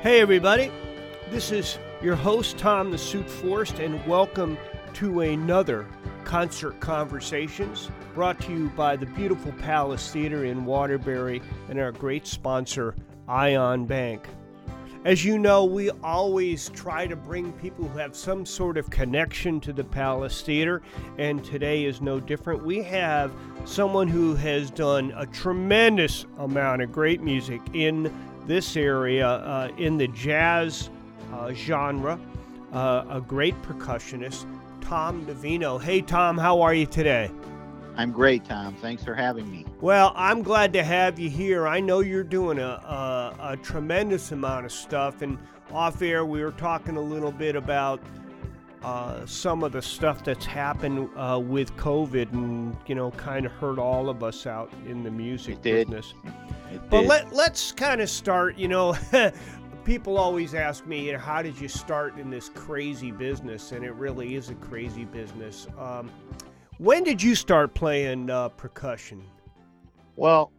Hey, 0.00 0.20
everybody. 0.20 0.70
This 1.28 1.50
is 1.50 1.76
your 2.00 2.14
host, 2.14 2.56
Tom 2.56 2.92
the 2.92 2.96
Suit 2.96 3.28
Forst, 3.28 3.80
and 3.80 4.06
welcome 4.06 4.56
to 4.94 5.22
another 5.22 5.88
Concert 6.22 6.78
Conversations 6.78 7.90
brought 8.14 8.40
to 8.42 8.52
you 8.52 8.68
by 8.76 8.94
the 8.94 9.06
beautiful 9.06 9.50
Palace 9.54 10.12
Theater 10.12 10.44
in 10.44 10.64
Waterbury 10.64 11.42
and 11.68 11.80
our 11.80 11.90
great 11.90 12.28
sponsor, 12.28 12.94
Ion 13.26 13.86
Bank. 13.86 14.28
As 15.04 15.24
you 15.24 15.36
know, 15.36 15.64
we 15.64 15.90
always 16.04 16.68
try 16.68 17.08
to 17.08 17.16
bring 17.16 17.52
people 17.54 17.88
who 17.88 17.98
have 17.98 18.14
some 18.14 18.46
sort 18.46 18.78
of 18.78 18.90
connection 18.90 19.60
to 19.62 19.72
the 19.72 19.82
Palace 19.82 20.42
Theater, 20.42 20.80
and 21.18 21.44
today 21.44 21.84
is 21.84 22.00
no 22.00 22.20
different. 22.20 22.64
We 22.64 22.82
have 22.84 23.32
someone 23.64 24.06
who 24.06 24.36
has 24.36 24.70
done 24.70 25.12
a 25.16 25.26
tremendous 25.26 26.24
amount 26.38 26.82
of 26.82 26.92
great 26.92 27.20
music 27.20 27.60
in 27.72 28.14
this 28.48 28.76
area, 28.76 29.28
uh, 29.28 29.70
in 29.76 29.98
the 29.98 30.08
jazz 30.08 30.90
uh, 31.32 31.52
genre, 31.52 32.18
uh, 32.72 33.04
a 33.10 33.20
great 33.20 33.60
percussionist, 33.62 34.46
Tom 34.80 35.24
Davino. 35.26 35.80
Hey, 35.80 36.00
Tom, 36.00 36.38
how 36.38 36.62
are 36.62 36.74
you 36.74 36.86
today? 36.86 37.30
I'm 37.96 38.10
great, 38.10 38.44
Tom. 38.44 38.74
Thanks 38.76 39.04
for 39.04 39.14
having 39.14 39.50
me. 39.50 39.66
Well, 39.80 40.12
I'm 40.16 40.42
glad 40.42 40.72
to 40.72 40.82
have 40.82 41.18
you 41.18 41.28
here. 41.28 41.66
I 41.66 41.80
know 41.80 42.00
you're 42.00 42.24
doing 42.24 42.58
a, 42.58 42.62
a, 42.62 43.36
a 43.52 43.56
tremendous 43.58 44.32
amount 44.32 44.66
of 44.66 44.72
stuff, 44.72 45.20
and 45.20 45.36
off 45.72 46.00
air 46.00 46.24
we 46.24 46.42
were 46.42 46.52
talking 46.52 46.96
a 46.96 47.00
little 47.00 47.32
bit 47.32 47.54
about 47.54 48.00
uh, 48.82 49.26
some 49.26 49.62
of 49.64 49.72
the 49.72 49.82
stuff 49.82 50.24
that's 50.24 50.46
happened 50.46 51.08
uh, 51.16 51.40
with 51.42 51.74
COVID, 51.76 52.32
and 52.32 52.76
you 52.86 52.94
know, 52.94 53.10
kind 53.12 53.46
of 53.46 53.52
hurt 53.52 53.78
all 53.78 54.08
of 54.08 54.22
us 54.22 54.46
out 54.46 54.72
in 54.86 55.02
the 55.02 55.10
music 55.10 55.62
business. 55.62 56.14
It 56.70 56.80
But 56.90 57.02
did. 57.02 57.08
let 57.08 57.32
let's 57.32 57.72
kind 57.72 58.00
of 58.00 58.08
start. 58.10 58.56
You 58.58 58.68
know, 58.68 58.96
people 59.84 60.18
always 60.18 60.54
ask 60.54 60.86
me, 60.86 61.06
you 61.06 61.12
know, 61.12 61.18
how 61.18 61.42
did 61.42 61.58
you 61.60 61.68
start 61.68 62.18
in 62.18 62.30
this 62.30 62.48
crazy 62.50 63.10
business? 63.10 63.72
And 63.72 63.84
it 63.84 63.92
really 63.94 64.34
is 64.36 64.50
a 64.50 64.54
crazy 64.56 65.04
business. 65.06 65.66
Um, 65.78 66.10
when 66.78 67.02
did 67.04 67.22
you 67.22 67.34
start 67.34 67.74
playing 67.74 68.30
uh, 68.30 68.48
percussion? 68.50 69.24
well, 70.16 70.52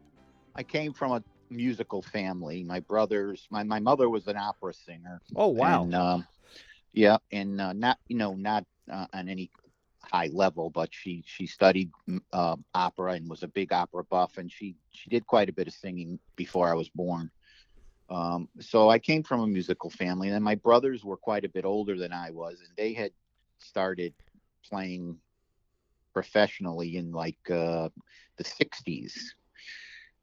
I 0.56 0.64
came 0.64 0.94
from 0.94 1.12
a 1.14 1.24
musical 1.50 2.02
family. 2.02 2.64
My 2.64 2.80
brothers, 2.82 3.48
my, 3.52 3.64
my 3.64 3.80
mother 3.80 4.10
was 4.10 4.28
an 4.28 4.38
opera 4.38 4.74
singer. 4.74 5.22
Oh 5.36 5.48
wow! 5.48 5.84
And, 5.84 5.96
um, 5.96 6.28
yeah, 6.94 7.18
and 7.32 7.60
uh, 7.62 7.74
not 7.74 7.98
you 8.08 8.18
know 8.18 8.34
not 8.34 8.66
uh, 8.92 9.08
on 9.14 9.30
any 9.30 9.52
high 10.04 10.30
level, 10.34 10.70
but 10.70 10.90
she 10.92 11.24
she 11.26 11.46
studied 11.46 11.92
mm, 12.10 12.20
uh, 12.34 12.56
opera 12.74 13.14
and 13.14 13.30
was 13.30 13.44
a 13.44 13.48
big 13.48 13.72
opera 13.74 14.04
buff, 14.04 14.38
and 14.38 14.52
she 14.52 14.76
she 14.92 15.10
did 15.10 15.26
quite 15.28 15.50
a 15.50 15.54
bit 15.54 15.68
of 15.68 15.74
singing 15.74 16.20
before 16.36 16.70
I 16.70 16.74
was 16.74 16.90
born. 16.90 17.30
Um, 18.10 18.50
so 18.60 18.90
I 18.90 18.98
came 18.98 19.24
from 19.24 19.42
a 19.42 19.48
musical 19.48 19.90
family, 19.90 20.28
and 20.28 20.36
then 20.36 20.44
my 20.44 20.56
brothers 20.56 21.04
were 21.04 21.18
quite 21.18 21.46
a 21.46 21.50
bit 21.50 21.66
older 21.66 21.98
than 21.98 22.12
I 22.12 22.32
was, 22.32 22.60
and 22.60 22.76
they 22.76 22.94
had 22.94 23.12
started 23.60 24.14
playing 24.68 25.18
professionally 26.14 26.98
in 26.98 27.12
like 27.12 27.38
uh, 27.50 27.90
the 28.38 28.44
60s 28.44 29.14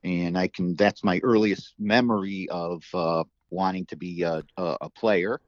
and 0.04 0.36
i 0.36 0.46
can 0.48 0.74
that's 0.74 1.02
my 1.02 1.20
earliest 1.22 1.74
memory 1.78 2.48
of 2.50 2.82
uh, 2.94 3.24
wanting 3.50 3.86
to 3.86 3.96
be 3.96 4.22
a, 4.22 4.42
a, 4.56 4.76
a 4.82 4.90
player 4.90 5.40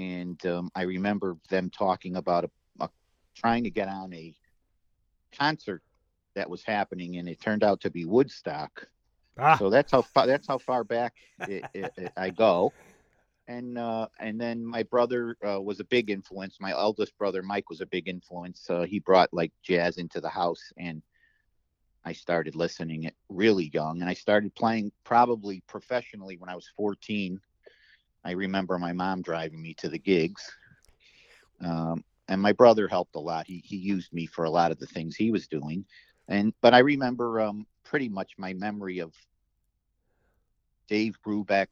and 0.00 0.46
um, 0.46 0.70
i 0.74 0.82
remember 0.82 1.36
them 1.50 1.70
talking 1.70 2.16
about 2.16 2.44
a, 2.44 2.50
a, 2.84 2.90
trying 3.36 3.64
to 3.64 3.70
get 3.70 3.88
on 3.88 4.12
a 4.14 4.34
concert 5.38 5.82
that 6.34 6.48
was 6.50 6.62
happening 6.64 7.16
and 7.16 7.28
it 7.28 7.40
turned 7.40 7.64
out 7.64 7.80
to 7.80 7.90
be 7.90 8.04
woodstock 8.04 8.88
Ah, 9.38 9.56
so 9.58 9.70
that's 9.70 9.92
how 9.92 10.02
far 10.02 10.26
that's 10.26 10.48
how 10.48 10.58
far 10.58 10.84
back 10.84 11.14
it, 11.46 11.66
it, 11.74 11.92
it- 11.96 12.12
I 12.16 12.30
go. 12.30 12.72
And 13.48 13.78
uh, 13.78 14.08
and 14.20 14.40
then 14.40 14.64
my 14.64 14.84
brother 14.84 15.36
uh, 15.46 15.60
was 15.60 15.80
a 15.80 15.84
big 15.84 16.10
influence. 16.10 16.58
My 16.60 16.70
eldest 16.72 17.18
brother 17.18 17.42
Mike 17.42 17.68
was 17.68 17.80
a 17.80 17.86
big 17.86 18.08
influence. 18.08 18.70
Uh, 18.70 18.82
he 18.82 19.00
brought 19.00 19.32
like 19.32 19.52
jazz 19.62 19.98
into 19.98 20.20
the 20.20 20.28
house, 20.28 20.72
and 20.78 21.02
I 22.04 22.12
started 22.12 22.54
listening 22.54 23.04
it 23.04 23.14
really 23.28 23.70
young. 23.74 24.00
And 24.00 24.08
I 24.08 24.14
started 24.14 24.54
playing 24.54 24.92
probably 25.04 25.62
professionally 25.66 26.36
when 26.38 26.48
I 26.48 26.54
was 26.56 26.68
14. 26.76 27.40
I 28.24 28.32
remember 28.32 28.78
my 28.78 28.92
mom 28.92 29.22
driving 29.22 29.62
me 29.62 29.74
to 29.74 29.88
the 29.88 29.98
gigs. 29.98 30.50
Um, 31.62 32.04
and 32.28 32.40
my 32.40 32.52
brother 32.52 32.86
helped 32.86 33.16
a 33.16 33.20
lot. 33.20 33.46
He 33.46 33.62
he 33.64 33.76
used 33.76 34.12
me 34.12 34.26
for 34.26 34.44
a 34.44 34.50
lot 34.50 34.70
of 34.70 34.78
the 34.78 34.86
things 34.86 35.16
he 35.16 35.30
was 35.30 35.48
doing. 35.48 35.84
And 36.28 36.54
but 36.62 36.74
I 36.74 36.78
remember 36.78 37.40
um, 37.40 37.66
pretty 37.84 38.08
much 38.08 38.32
my 38.38 38.52
memory 38.52 39.00
of 39.00 39.12
Dave 40.88 41.18
Brubeck 41.26 41.68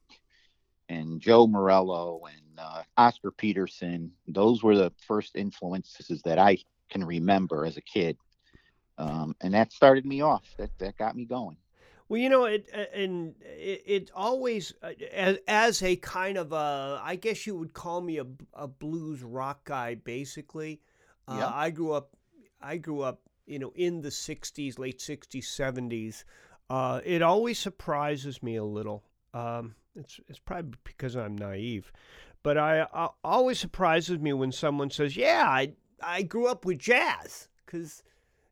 and 0.89 1.21
Joe 1.21 1.47
Morello 1.47 2.21
and 2.25 2.59
uh, 2.59 2.83
Oscar 2.97 3.31
Peterson. 3.31 4.11
Those 4.27 4.63
were 4.63 4.75
the 4.75 4.91
first 5.07 5.35
influences 5.35 6.21
that 6.23 6.39
I 6.39 6.57
can 6.89 7.05
remember 7.05 7.65
as 7.65 7.77
a 7.77 7.81
kid. 7.81 8.17
Um, 8.97 9.35
and 9.39 9.53
that 9.53 9.71
started 9.71 10.05
me 10.05 10.21
off. 10.21 10.43
That 10.57 10.71
that 10.79 10.97
got 10.97 11.15
me 11.15 11.25
going. 11.25 11.57
Well, 12.09 12.19
you 12.19 12.27
know, 12.27 12.45
it 12.45 12.67
and 12.93 13.35
it, 13.41 13.83
it 13.85 14.11
always 14.15 14.73
uh, 14.81 14.91
as, 15.13 15.37
as 15.47 15.83
a 15.83 15.95
kind 15.97 16.37
of 16.37 16.51
a, 16.51 16.99
I 17.03 17.15
guess 17.15 17.45
you 17.47 17.55
would 17.55 17.73
call 17.73 18.01
me 18.01 18.17
a, 18.17 18.25
a 18.53 18.67
blues 18.67 19.21
rock 19.23 19.63
guy, 19.65 19.95
basically. 19.95 20.81
Uh, 21.27 21.35
Yeah. 21.37 21.51
I 21.53 21.69
grew 21.69 21.91
up, 21.93 22.17
I 22.61 22.77
grew 22.77 23.01
up, 23.01 23.21
you 23.45 23.59
know, 23.59 23.71
in 23.75 24.01
the 24.01 24.09
'60s, 24.09 24.79
late 24.79 24.99
'60s, 24.99 25.43
'70s. 25.45 26.23
Uh, 26.69 26.99
it 27.05 27.21
always 27.21 27.57
surprises 27.59 28.43
me 28.43 28.55
a 28.55 28.63
little. 28.63 29.03
Um, 29.33 29.75
it's 29.95 30.19
it's 30.27 30.39
probably 30.39 30.77
because 30.83 31.15
I'm 31.15 31.37
naive, 31.37 31.91
but 32.41 32.57
I, 32.57 32.87
I 32.93 33.09
always 33.23 33.59
surprises 33.59 34.17
me 34.19 34.33
when 34.33 34.51
someone 34.51 34.89
says, 34.89 35.15
"Yeah, 35.15 35.45
I 35.47 35.73
I 36.01 36.23
grew 36.23 36.47
up 36.47 36.65
with 36.65 36.79
jazz," 36.79 37.49
because 37.65 38.01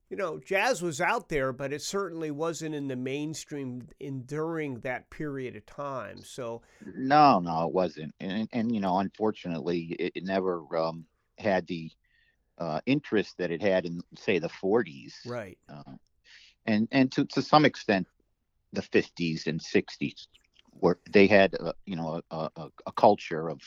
you 0.09 0.18
know 0.18 0.40
jazz 0.40 0.81
was 0.81 1.01
out 1.01 1.29
there, 1.29 1.51
but 1.51 1.73
it 1.73 1.81
certainly 1.81 2.31
wasn't 2.31 2.75
in 2.75 2.88
the 2.88 2.95
mainstream 2.95 3.88
in 4.00 4.23
during 4.23 4.79
that 4.81 5.09
period 5.09 5.56
of 5.56 5.66
time. 5.66 6.19
So 6.23 6.62
No, 6.95 7.40
no, 7.40 7.68
it 7.68 7.73
wasn't. 7.73 8.13
And 8.19 8.47
and 8.51 8.73
you 8.73 8.81
know, 8.81 9.00
unfortunately, 9.00 9.96
it, 10.00 10.13
it 10.16 10.23
never 10.23 10.63
um, 10.78 11.06
had 11.38 11.67
the 11.67 11.91
uh, 12.57 12.79
interest 12.85 13.38
that 13.38 13.51
it 13.51 13.62
had 13.62 13.85
in 13.85 14.01
say 14.17 14.40
the 14.40 14.50
40s. 14.50 15.13
right, 15.25 15.57
uh, 15.69 15.94
and 16.66 16.88
and 16.91 17.12
to 17.13 17.25
to 17.25 17.41
some 17.41 17.66
extent 17.66 18.07
the 18.73 18.81
50s 18.81 19.47
and 19.47 19.62
60s 19.62 20.28
where 20.72 20.97
they 21.09 21.25
had 21.25 21.56
uh, 21.59 21.73
you 21.85 21.96
know 21.96 22.22
a, 22.31 22.50
a, 22.56 22.67
a 22.85 22.91
culture 22.91 23.50
of 23.50 23.62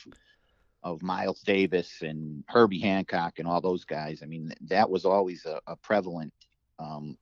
of 0.83 1.01
Miles 1.01 1.41
Davis 1.41 2.01
and 2.01 2.43
Herbie 2.47 2.79
Hancock 2.79 3.39
and 3.39 3.47
all 3.47 3.61
those 3.61 3.85
guys. 3.85 4.21
I 4.23 4.25
mean 4.25 4.53
that 4.61 4.89
was 4.89 5.05
always 5.05 5.45
a, 5.45 5.59
a 5.67 5.75
prevalent 5.75 6.33
um, 6.79 7.17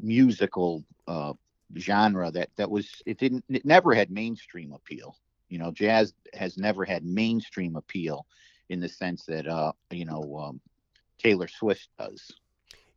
musical 0.00 0.84
uh, 1.06 1.34
genre 1.76 2.30
that 2.30 2.50
that 2.56 2.70
was 2.70 3.02
it 3.06 3.18
didn't 3.18 3.44
it 3.48 3.64
never 3.64 3.94
had 3.94 4.10
mainstream 4.10 4.72
appeal. 4.72 5.16
You 5.48 5.58
know, 5.58 5.70
jazz 5.70 6.12
has 6.34 6.58
never 6.58 6.84
had 6.84 7.04
mainstream 7.04 7.76
appeal 7.76 8.26
in 8.68 8.80
the 8.80 8.88
sense 8.88 9.24
that 9.26 9.46
uh 9.46 9.72
you 9.90 10.04
know 10.04 10.38
um, 10.38 10.60
Taylor 11.18 11.48
Swift 11.48 11.88
does. 11.98 12.32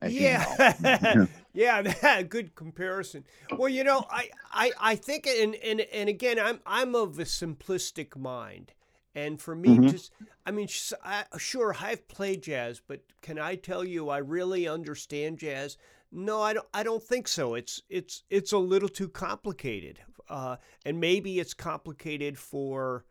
you 0.04 0.10
yeah, 0.22 0.74
know. 1.14 1.28
yeah, 1.54 2.22
good 2.30 2.56
comparison. 2.56 3.26
Well, 3.58 3.70
you 3.70 3.84
know, 3.84 4.06
I, 4.10 4.30
I, 4.52 4.72
I 4.80 4.96
think, 4.96 5.28
and, 5.28 5.56
and, 5.56 5.82
and 5.82 6.10
again, 6.10 6.40
I'm, 6.40 6.60
I'm 6.66 6.96
of 6.96 7.20
a 7.20 7.24
simplistic 7.24 8.16
mind, 8.16 8.74
and 9.16 9.42
for 9.42 9.56
me, 9.56 9.78
Mhm. 9.78 9.92
just, 9.92 10.12
I 10.46 10.52
mean, 10.52 10.68
I, 11.04 11.26
sure, 11.38 11.76
I've 11.80 12.08
played 12.08 12.44
jazz, 12.44 12.80
but 12.86 13.02
can 13.22 13.38
I 13.40 13.56
tell 13.56 13.84
you, 13.84 14.10
I 14.10 14.18
really 14.20 14.68
understand 14.68 15.40
jazz? 15.40 15.78
No, 16.12 16.42
I 16.42 16.54
don't. 16.54 16.68
I 16.74 16.84
don't 16.84 17.04
think 17.04 17.28
so. 17.28 17.56
It's, 17.56 17.82
it's, 17.90 18.24
it's 18.30 18.52
a 18.52 18.58
little 18.58 18.90
too 18.90 19.08
complicated, 19.08 20.00
uh, 20.30 20.58
and 20.86 21.00
maybe 21.00 21.40
it's 21.40 21.54
complicated 21.54 22.38
for 22.38 23.06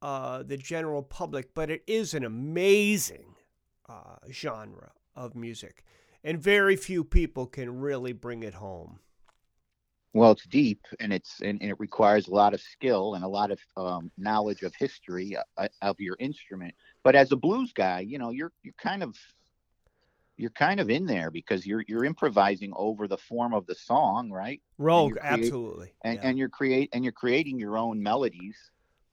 uh, 0.00 0.42
the 0.42 0.56
general 0.56 1.02
public, 1.02 1.54
but 1.54 1.70
it 1.70 1.82
is 1.86 2.14
an 2.14 2.24
amazing 2.24 3.36
uh, 3.88 4.16
genre 4.30 4.92
of 5.14 5.34
music 5.34 5.84
and 6.24 6.40
very 6.40 6.76
few 6.76 7.04
people 7.04 7.46
can 7.46 7.80
really 7.80 8.12
bring 8.12 8.42
it 8.42 8.54
home. 8.54 9.00
Well, 10.14 10.32
it's 10.32 10.44
deep 10.44 10.80
and 11.00 11.12
it's 11.12 11.40
and, 11.40 11.60
and 11.62 11.70
it 11.70 11.80
requires 11.80 12.28
a 12.28 12.34
lot 12.34 12.52
of 12.52 12.60
skill 12.60 13.14
and 13.14 13.24
a 13.24 13.28
lot 13.28 13.50
of 13.50 13.60
um, 13.76 14.10
knowledge 14.18 14.62
of 14.62 14.74
history 14.74 15.36
uh, 15.56 15.68
of 15.80 15.98
your 15.98 16.16
instrument. 16.18 16.74
But 17.02 17.14
as 17.14 17.32
a 17.32 17.36
blues 17.36 17.72
guy, 17.72 18.00
you 18.00 18.18
know, 18.18 18.30
you're 18.30 18.52
you're 18.62 18.74
kind 18.78 19.02
of 19.02 19.16
you're 20.36 20.50
kind 20.50 20.80
of 20.80 20.90
in 20.90 21.06
there 21.06 21.30
because 21.30 21.66
you're 21.66 21.84
you're 21.88 22.04
improvising 22.04 22.72
over 22.76 23.08
the 23.08 23.16
form 23.16 23.54
of 23.54 23.66
the 23.66 23.74
song, 23.74 24.30
right? 24.30 24.60
Rogue, 24.76 25.10
you 25.10 25.16
create- 25.16 25.44
absolutely. 25.44 25.94
And 26.04 26.16
yeah. 26.16 26.28
and 26.28 26.38
you're 26.38 26.48
create 26.48 26.90
and 26.92 27.04
you're 27.04 27.12
creating 27.12 27.58
your 27.58 27.78
own 27.78 28.02
melodies, 28.02 28.56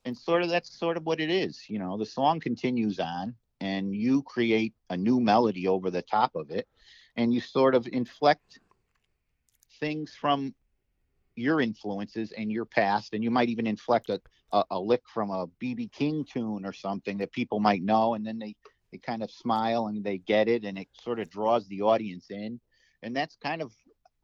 and 0.05 0.17
sort 0.17 0.41
of 0.41 0.49
that's 0.49 0.77
sort 0.77 0.97
of 0.97 1.05
what 1.05 1.19
it 1.21 1.29
is. 1.29 1.69
You 1.69 1.79
know, 1.79 1.97
the 1.97 2.05
song 2.05 2.39
continues 2.39 2.99
on, 2.99 3.35
and 3.61 3.95
you 3.95 4.23
create 4.23 4.73
a 4.89 4.97
new 4.97 5.19
melody 5.19 5.67
over 5.67 5.91
the 5.91 6.01
top 6.01 6.35
of 6.35 6.51
it, 6.51 6.67
and 7.15 7.33
you 7.33 7.39
sort 7.41 7.75
of 7.75 7.87
inflect 7.87 8.59
things 9.79 10.15
from 10.19 10.53
your 11.39 11.61
influences 11.61 12.31
and 12.31 12.51
your 12.51 12.65
past, 12.65 13.13
and 13.13 13.23
you 13.23 13.31
might 13.31 13.49
even 13.49 13.67
inflect 13.67 14.09
a, 14.09 14.19
a, 14.51 14.63
a 14.71 14.79
lick 14.79 15.03
from 15.07 15.31
a 15.31 15.47
BB 15.61 15.91
King 15.91 16.25
tune 16.25 16.65
or 16.65 16.73
something 16.73 17.17
that 17.17 17.31
people 17.31 17.59
might 17.59 17.83
know, 17.83 18.13
and 18.13 18.25
then 18.25 18.39
they 18.39 18.55
they 18.91 18.97
kind 18.97 19.21
of 19.21 19.29
smile 19.29 19.87
and 19.87 20.03
they 20.03 20.17
get 20.17 20.47
it, 20.47 20.63
and 20.63 20.77
it 20.77 20.87
sort 21.01 21.19
of 21.19 21.29
draws 21.29 21.67
the 21.67 21.81
audience 21.81 22.27
in, 22.29 22.59
and 23.03 23.15
that's 23.15 23.35
kind 23.37 23.61
of 23.61 23.71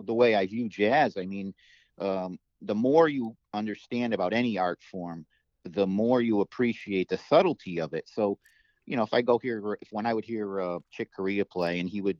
the 0.03 0.13
way 0.13 0.35
I 0.35 0.45
view 0.47 0.67
jazz. 0.67 1.17
I 1.17 1.25
mean, 1.25 1.53
um, 1.99 2.37
the 2.61 2.75
more 2.75 3.07
you 3.07 3.35
understand 3.53 4.13
about 4.13 4.33
any 4.33 4.57
art 4.57 4.79
form, 4.91 5.25
the 5.63 5.87
more 5.87 6.21
you 6.21 6.41
appreciate 6.41 7.09
the 7.09 7.17
subtlety 7.29 7.79
of 7.79 7.93
it. 7.93 8.09
So, 8.11 8.37
you 8.85 8.97
know, 8.97 9.03
if 9.03 9.13
I 9.13 9.21
go 9.21 9.39
here, 9.39 9.77
if 9.81 9.87
when 9.91 10.05
I 10.05 10.13
would 10.13 10.25
hear 10.25 10.61
uh, 10.61 10.79
Chick 10.91 11.09
Corea 11.15 11.45
play, 11.45 11.79
and 11.79 11.89
he 11.89 12.01
would 12.01 12.17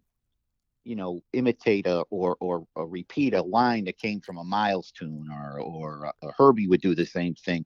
you 0.86 0.96
know 0.96 1.20
imitate 1.34 1.88
a 1.88 2.02
or 2.10 2.38
or, 2.40 2.66
or 2.76 2.88
repeat 2.88 3.34
a 3.34 3.42
line 3.42 3.86
that 3.86 3.98
came 3.98 4.22
from 4.22 4.38
a 4.38 4.44
Miles 4.44 4.92
tune 4.92 5.28
or 5.32 5.60
or 5.60 6.08
uh, 6.08 6.32
Herbie 6.38 6.68
would 6.68 6.82
do 6.82 6.96
the 6.96 7.06
same 7.06 7.36
thing. 7.36 7.66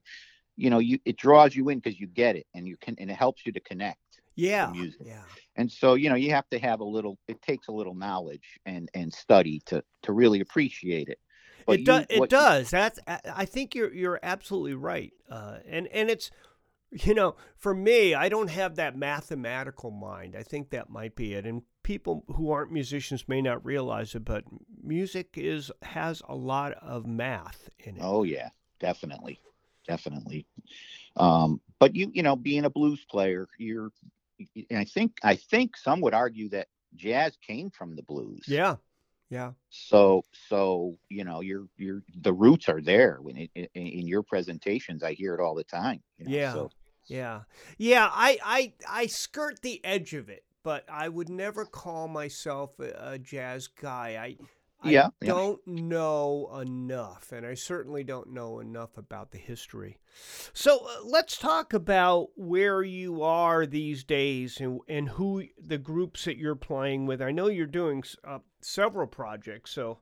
You 0.56 0.70
know, 0.70 0.78
you 0.78 0.98
it 1.04 1.16
draws 1.16 1.54
you 1.54 1.68
in 1.68 1.78
because 1.78 2.00
you 2.00 2.06
get 2.06 2.36
it 2.36 2.46
and 2.54 2.66
you 2.66 2.76
can 2.76 2.96
and 2.98 3.10
it 3.10 3.14
helps 3.14 3.46
you 3.46 3.52
to 3.52 3.60
connect. 3.60 3.98
Yeah. 4.34 4.70
music. 4.72 5.02
Yeah. 5.04 5.22
And 5.56 5.70
so 5.70 5.94
you 5.94 6.08
know 6.08 6.16
you 6.16 6.30
have 6.30 6.48
to 6.50 6.58
have 6.58 6.80
a 6.80 6.84
little. 6.84 7.18
It 7.28 7.40
takes 7.42 7.68
a 7.68 7.72
little 7.72 7.94
knowledge 7.94 8.58
and 8.66 8.90
and 8.94 9.12
study 9.12 9.60
to 9.66 9.84
to 10.02 10.12
really 10.12 10.40
appreciate 10.40 11.08
it. 11.08 11.18
But 11.66 11.80
it, 11.80 11.84
do, 11.84 11.92
you, 11.92 12.24
it 12.24 12.30
does. 12.30 12.70
That's 12.70 12.98
I 13.06 13.44
think 13.44 13.74
you're 13.74 13.92
you're 13.92 14.18
absolutely 14.22 14.74
right. 14.74 15.12
Uh, 15.30 15.58
and 15.68 15.86
and 15.88 16.10
it's 16.10 16.30
you 16.90 17.14
know 17.14 17.36
for 17.56 17.74
me 17.74 18.14
I 18.14 18.28
don't 18.28 18.50
have 18.50 18.76
that 18.76 18.96
mathematical 18.96 19.90
mind. 19.90 20.34
I 20.36 20.42
think 20.42 20.70
that 20.70 20.88
might 20.88 21.14
be 21.14 21.34
it. 21.34 21.46
And 21.46 21.62
people 21.82 22.24
who 22.28 22.50
aren't 22.50 22.72
musicians 22.72 23.28
may 23.28 23.42
not 23.42 23.64
realize 23.64 24.14
it, 24.14 24.24
but 24.24 24.44
music 24.82 25.30
is 25.36 25.70
has 25.82 26.22
a 26.28 26.34
lot 26.34 26.72
of 26.74 27.06
math 27.06 27.68
in 27.78 27.96
it. 27.96 28.02
Oh 28.02 28.22
yeah, 28.22 28.48
definitely, 28.78 29.40
definitely. 29.86 30.46
Um, 31.16 31.60
but 31.78 31.94
you 31.94 32.10
you 32.12 32.22
know, 32.22 32.36
being 32.36 32.64
a 32.64 32.70
blues 32.70 33.04
player, 33.10 33.48
you're. 33.58 33.90
I 34.74 34.84
think 34.84 35.18
I 35.22 35.36
think 35.36 35.76
some 35.76 36.00
would 36.00 36.14
argue 36.14 36.48
that 36.50 36.68
jazz 36.96 37.36
came 37.46 37.70
from 37.70 37.94
the 37.94 38.02
blues. 38.02 38.44
Yeah, 38.46 38.76
yeah. 39.28 39.52
So 39.68 40.22
so 40.48 40.96
you 41.08 41.24
know, 41.24 41.40
you're 41.40 41.66
you're 41.76 42.02
the 42.22 42.32
roots 42.32 42.68
are 42.68 42.80
there 42.80 43.18
when 43.20 43.36
it, 43.36 43.50
in, 43.54 43.68
in 43.74 44.06
your 44.06 44.22
presentations. 44.22 45.02
I 45.02 45.12
hear 45.12 45.34
it 45.34 45.40
all 45.40 45.54
the 45.54 45.64
time. 45.64 46.02
You 46.18 46.24
know? 46.24 46.30
Yeah. 46.30 46.52
So, 46.52 46.70
yeah. 47.06 47.40
Yeah, 47.76 48.08
I, 48.10 48.38
I 48.44 48.72
I 48.88 49.06
skirt 49.06 49.62
the 49.62 49.84
edge 49.84 50.14
of 50.14 50.28
it 50.28 50.44
but 50.62 50.84
I 50.90 51.08
would 51.08 51.28
never 51.28 51.64
call 51.64 52.08
myself 52.08 52.78
a, 52.78 53.12
a 53.12 53.18
jazz 53.18 53.66
guy. 53.68 54.18
I 54.20 54.36
I 54.82 54.90
yeah, 54.90 55.08
don't 55.20 55.60
yeah. 55.66 55.82
know 55.82 56.50
enough, 56.58 57.32
and 57.32 57.44
I 57.44 57.52
certainly 57.52 58.02
don't 58.02 58.32
know 58.32 58.60
enough 58.60 58.96
about 58.96 59.30
the 59.30 59.38
history. 59.38 59.98
So 60.54 60.86
uh, 60.86 61.04
let's 61.04 61.36
talk 61.36 61.74
about 61.74 62.28
where 62.34 62.82
you 62.82 63.22
are 63.22 63.66
these 63.66 64.04
days 64.04 64.58
and, 64.58 64.80
and 64.88 65.10
who 65.10 65.44
the 65.62 65.76
groups 65.76 66.24
that 66.24 66.38
you're 66.38 66.54
playing 66.54 67.04
with. 67.04 67.20
I 67.20 67.30
know 67.30 67.48
you're 67.48 67.66
doing 67.66 68.02
uh, 68.24 68.38
several 68.62 69.06
projects. 69.06 69.70
So, 69.72 69.98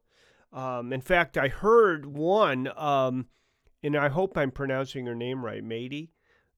um, 0.53 0.93
in 0.93 1.01
fact, 1.01 1.37
I 1.37 1.49
heard 1.49 2.07
one, 2.07 2.71
um, 2.77 3.27
and 3.83 3.97
I 3.97 4.09
hope 4.09 4.39
I'm 4.39 4.53
pronouncing 4.53 5.07
her 5.07 5.15
name 5.15 5.45
right, 5.45 5.65
Mady. 5.65 6.11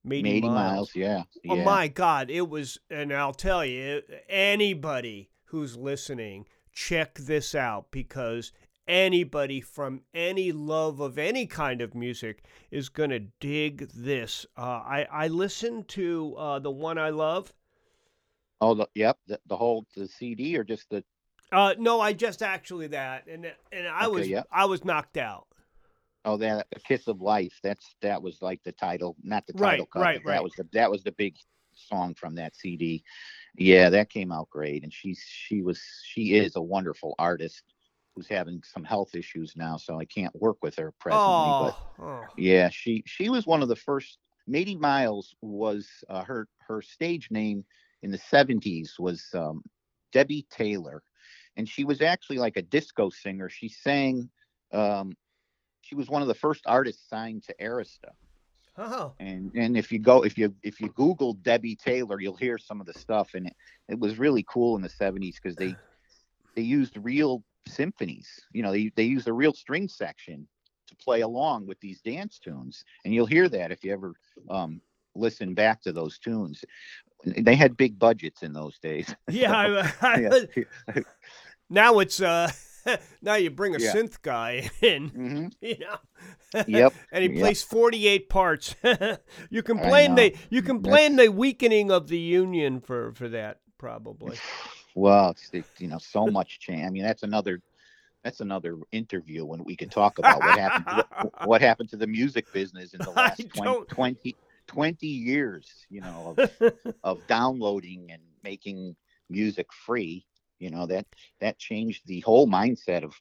Mady, 0.07 0.43
Miles. 0.43 0.55
Miles. 0.55 0.91
Yeah. 0.95 1.23
Oh 1.49 1.57
my 1.57 1.89
God, 1.89 2.31
it 2.31 2.49
was, 2.49 2.79
and 2.89 3.13
I'll 3.13 3.35
tell 3.35 3.65
you, 3.65 4.03
anybody 4.29 5.31
who's 5.45 5.77
listening, 5.77 6.47
check 6.73 7.19
this 7.19 7.55
out 7.55 7.91
because 7.91 8.53
anybody 8.89 9.61
from 9.61 10.03
any 10.15 10.53
love 10.53 11.01
of 11.01 11.19
any 11.19 11.47
kind 11.47 11.81
of 11.81 11.95
music 11.95 12.45
is 12.71 12.89
gonna 12.89 13.21
dig 13.41 13.91
this. 13.93 14.47
Uh, 14.57 14.83
I 14.85 15.07
I 15.11 15.29
listened 15.29 15.89
to 15.89 16.35
uh, 16.37 16.59
the 16.59 16.71
one 16.71 16.99
I 16.99 17.11
love. 17.11 17.53
Oh, 18.63 18.75
the, 18.75 18.87
yep, 18.95 19.17
the, 19.27 19.41
the 19.47 19.57
whole 19.57 19.87
the 19.97 20.07
CD 20.09 20.57
or 20.57 20.65
just 20.65 20.91
the. 20.91 21.05
Uh, 21.53 21.75
no, 21.79 22.01
I 22.01 22.13
just 22.13 22.43
actually 22.43 22.89
that, 22.89 23.27
and 23.27 23.53
and 23.73 23.89
I 23.89 24.07
okay, 24.07 24.15
was 24.15 24.29
yep. 24.29 24.47
I 24.51 24.65
was 24.65 24.85
knocked 24.85 25.17
out. 25.17 25.47
Oh, 26.25 26.37
that 26.37 26.67
a 26.75 26.81
kiss 26.81 27.07
of 27.09 27.21
life. 27.21 27.59
That's 27.63 27.97
that 28.03 28.23
was 28.23 28.43
like 28.43 28.61
the 28.65 28.73
title, 28.73 29.17
not 29.23 29.47
the 29.47 29.55
title 29.55 29.87
right, 29.87 29.91
cover. 29.91 30.05
Right, 30.05 30.25
right. 30.25 30.35
That 30.35 30.43
was 30.43 30.53
the 30.55 30.67
that 30.73 30.91
was 30.91 31.03
the 31.03 31.13
big 31.13 31.37
song 31.75 32.15
from 32.15 32.35
that 32.35 32.55
CD. 32.55 33.03
Yeah, 33.57 33.91
that 33.91 34.11
came 34.11 34.31
out 34.31 34.51
great, 34.51 34.83
and 34.83 34.93
she's 34.93 35.23
she 35.27 35.63
was 35.63 35.81
she 36.05 36.35
is 36.35 36.57
a 36.57 36.63
wonderful 36.63 37.15
artist 37.19 37.63
who's 38.15 38.29
having 38.29 38.63
some 38.65 38.85
health 38.85 39.15
issues 39.15 39.55
now, 39.57 39.77
so 39.77 39.99
I 39.99 40.05
can't 40.05 40.35
work 40.41 40.59
with 40.63 40.77
her 40.77 40.93
presently. 41.01 41.25
Oh, 41.27 41.75
but 41.99 42.05
oh. 42.05 42.27
yeah, 42.37 42.69
she 42.69 43.03
she 43.07 43.29
was 43.29 43.47
one 43.47 43.63
of 43.63 43.69
the 43.69 43.77
first. 43.77 44.19
Mady 44.49 44.79
Miles 44.79 45.35
was 45.43 45.89
uh, 46.09 46.25
her 46.25 46.49
her 46.67 46.83
stage 46.83 47.29
name 47.31 47.65
in 48.03 48.11
the 48.11 48.19
70s 48.19 48.99
was 48.99 49.25
um, 49.35 49.63
Debbie 50.13 50.47
Taylor, 50.51 51.03
and 51.57 51.69
she 51.69 51.85
was 51.85 52.01
actually 52.03 52.39
like 52.39 52.57
a 52.57 52.63
disco 52.63 53.11
singer. 53.11 53.49
She 53.49 53.69
sang 53.69 54.29
um, 54.73 55.17
she 55.91 55.97
was 55.97 56.09
one 56.09 56.23
of 56.23 56.29
the 56.29 56.35
first 56.35 56.63
artists 56.67 57.09
signed 57.09 57.43
to 57.43 57.55
Arista. 57.61 58.13
Oh. 58.79 59.13
And 59.19 59.51
and 59.57 59.77
if 59.77 59.91
you 59.91 59.99
go 59.99 60.23
if 60.23 60.39
you 60.39 60.55
if 60.63 60.81
you 60.81 60.89
Google 60.91 61.35
Debbie 61.35 61.75
Taylor, 61.75 62.21
you'll 62.21 62.37
hear 62.37 62.59
some 62.59 62.81
of 62.81 62.87
the 62.87 62.95
stuff, 62.95 63.35
and 63.35 63.49
it, 63.49 63.57
it 63.89 63.99
was 63.99 64.21
really 64.21 64.45
cool 64.49 64.77
in 64.77 64.83
the 64.83 64.89
'70s 64.89 65.35
because 65.35 65.57
they 65.57 65.75
they 66.55 66.63
used 66.63 66.97
real 66.97 67.43
symphonies. 67.67 68.29
You 68.53 68.63
know, 68.63 68.71
they 68.71 68.93
they 68.95 69.03
used 69.03 69.27
a 69.27 69.33
real 69.33 69.53
string 69.53 69.89
section 69.89 70.47
to 70.87 70.95
play 70.95 71.23
along 71.23 71.67
with 71.67 71.81
these 71.81 72.01
dance 72.01 72.39
tunes, 72.39 72.85
and 73.05 73.13
you'll 73.13 73.27
hear 73.27 73.49
that 73.49 73.73
if 73.73 73.83
you 73.83 73.93
ever 73.93 74.15
um, 74.49 74.81
listen 75.17 75.55
back 75.55 75.83
to 75.83 75.93
those 75.93 76.19
tunes. 76.19 76.65
They 77.25 77.57
had 77.57 77.77
big 77.77 77.99
budgets 77.99 78.43
in 78.43 78.53
those 78.53 78.79
days. 78.79 79.15
Yeah, 79.29 79.83
so, 79.83 80.07
I, 80.07 80.15
I, 80.15 80.47
yeah. 80.57 81.03
now 81.69 81.99
it's 81.99 82.23
uh 82.23 82.51
now 83.23 83.35
you 83.35 83.51
bring 83.51 83.75
a 83.75 83.79
yeah. 83.79 83.93
synth 83.93 84.21
guy 84.23 84.71
in, 84.81 85.11
mm-hmm. 85.11 85.47
you 85.61 85.79
know. 85.79 86.63
Yep. 86.67 86.95
and 87.13 87.23
he 87.23 87.31
yep. 87.31 87.39
plays 87.39 87.63
48 87.63 88.29
parts. 88.29 88.75
you 89.51 89.63
can 89.63 89.79
blame 89.79 90.15
the 90.15 90.35
you 90.51 90.63
can 90.63 90.79
blame 90.79 91.17
That's... 91.17 91.29
the 91.29 91.33
weakening 91.33 91.91
of 91.91 92.09
the 92.09 92.19
union 92.19 92.81
for 92.81 93.13
for 93.13 93.29
that 93.29 93.61
probably. 93.79 94.37
Well, 94.95 95.37
you 95.79 95.89
know, 95.89 95.99
so 95.99 96.27
much 96.27 96.59
change. 96.59 96.85
I 96.85 96.91
mean, 96.91 97.05
that's 97.05 97.23
another 97.23 97.63
that's 98.23 98.41
another 98.41 98.77
interview 98.93 99.45
when 99.45 99.65
we 99.65 99.77
can 99.77 99.89
talk 99.89 100.19
about 100.19 100.41
what 100.41 100.59
happened 100.59 100.87
to 100.87 101.31
what 101.47 101.63
happened 101.63 101.89
to 101.91 101.97
the 101.97 102.07
music 102.07 102.53
business 102.53 102.93
in 102.93 103.01
the 103.01 103.11
last 103.11 103.43
20, 103.55 103.85
20, 103.87 104.37
20 104.67 105.07
years, 105.07 105.87
you 105.89 106.01
know, 106.01 106.35
of, 106.37 106.73
of 107.03 107.27
downloading 107.27 108.11
and 108.11 108.23
making 108.43 108.95
music 109.29 109.73
free 109.73 110.27
you 110.61 110.71
know 110.71 110.87
that 110.87 111.07
that 111.41 111.59
changed 111.59 112.03
the 112.07 112.21
whole 112.21 112.49
mindset 112.49 113.05
of 113.05 113.15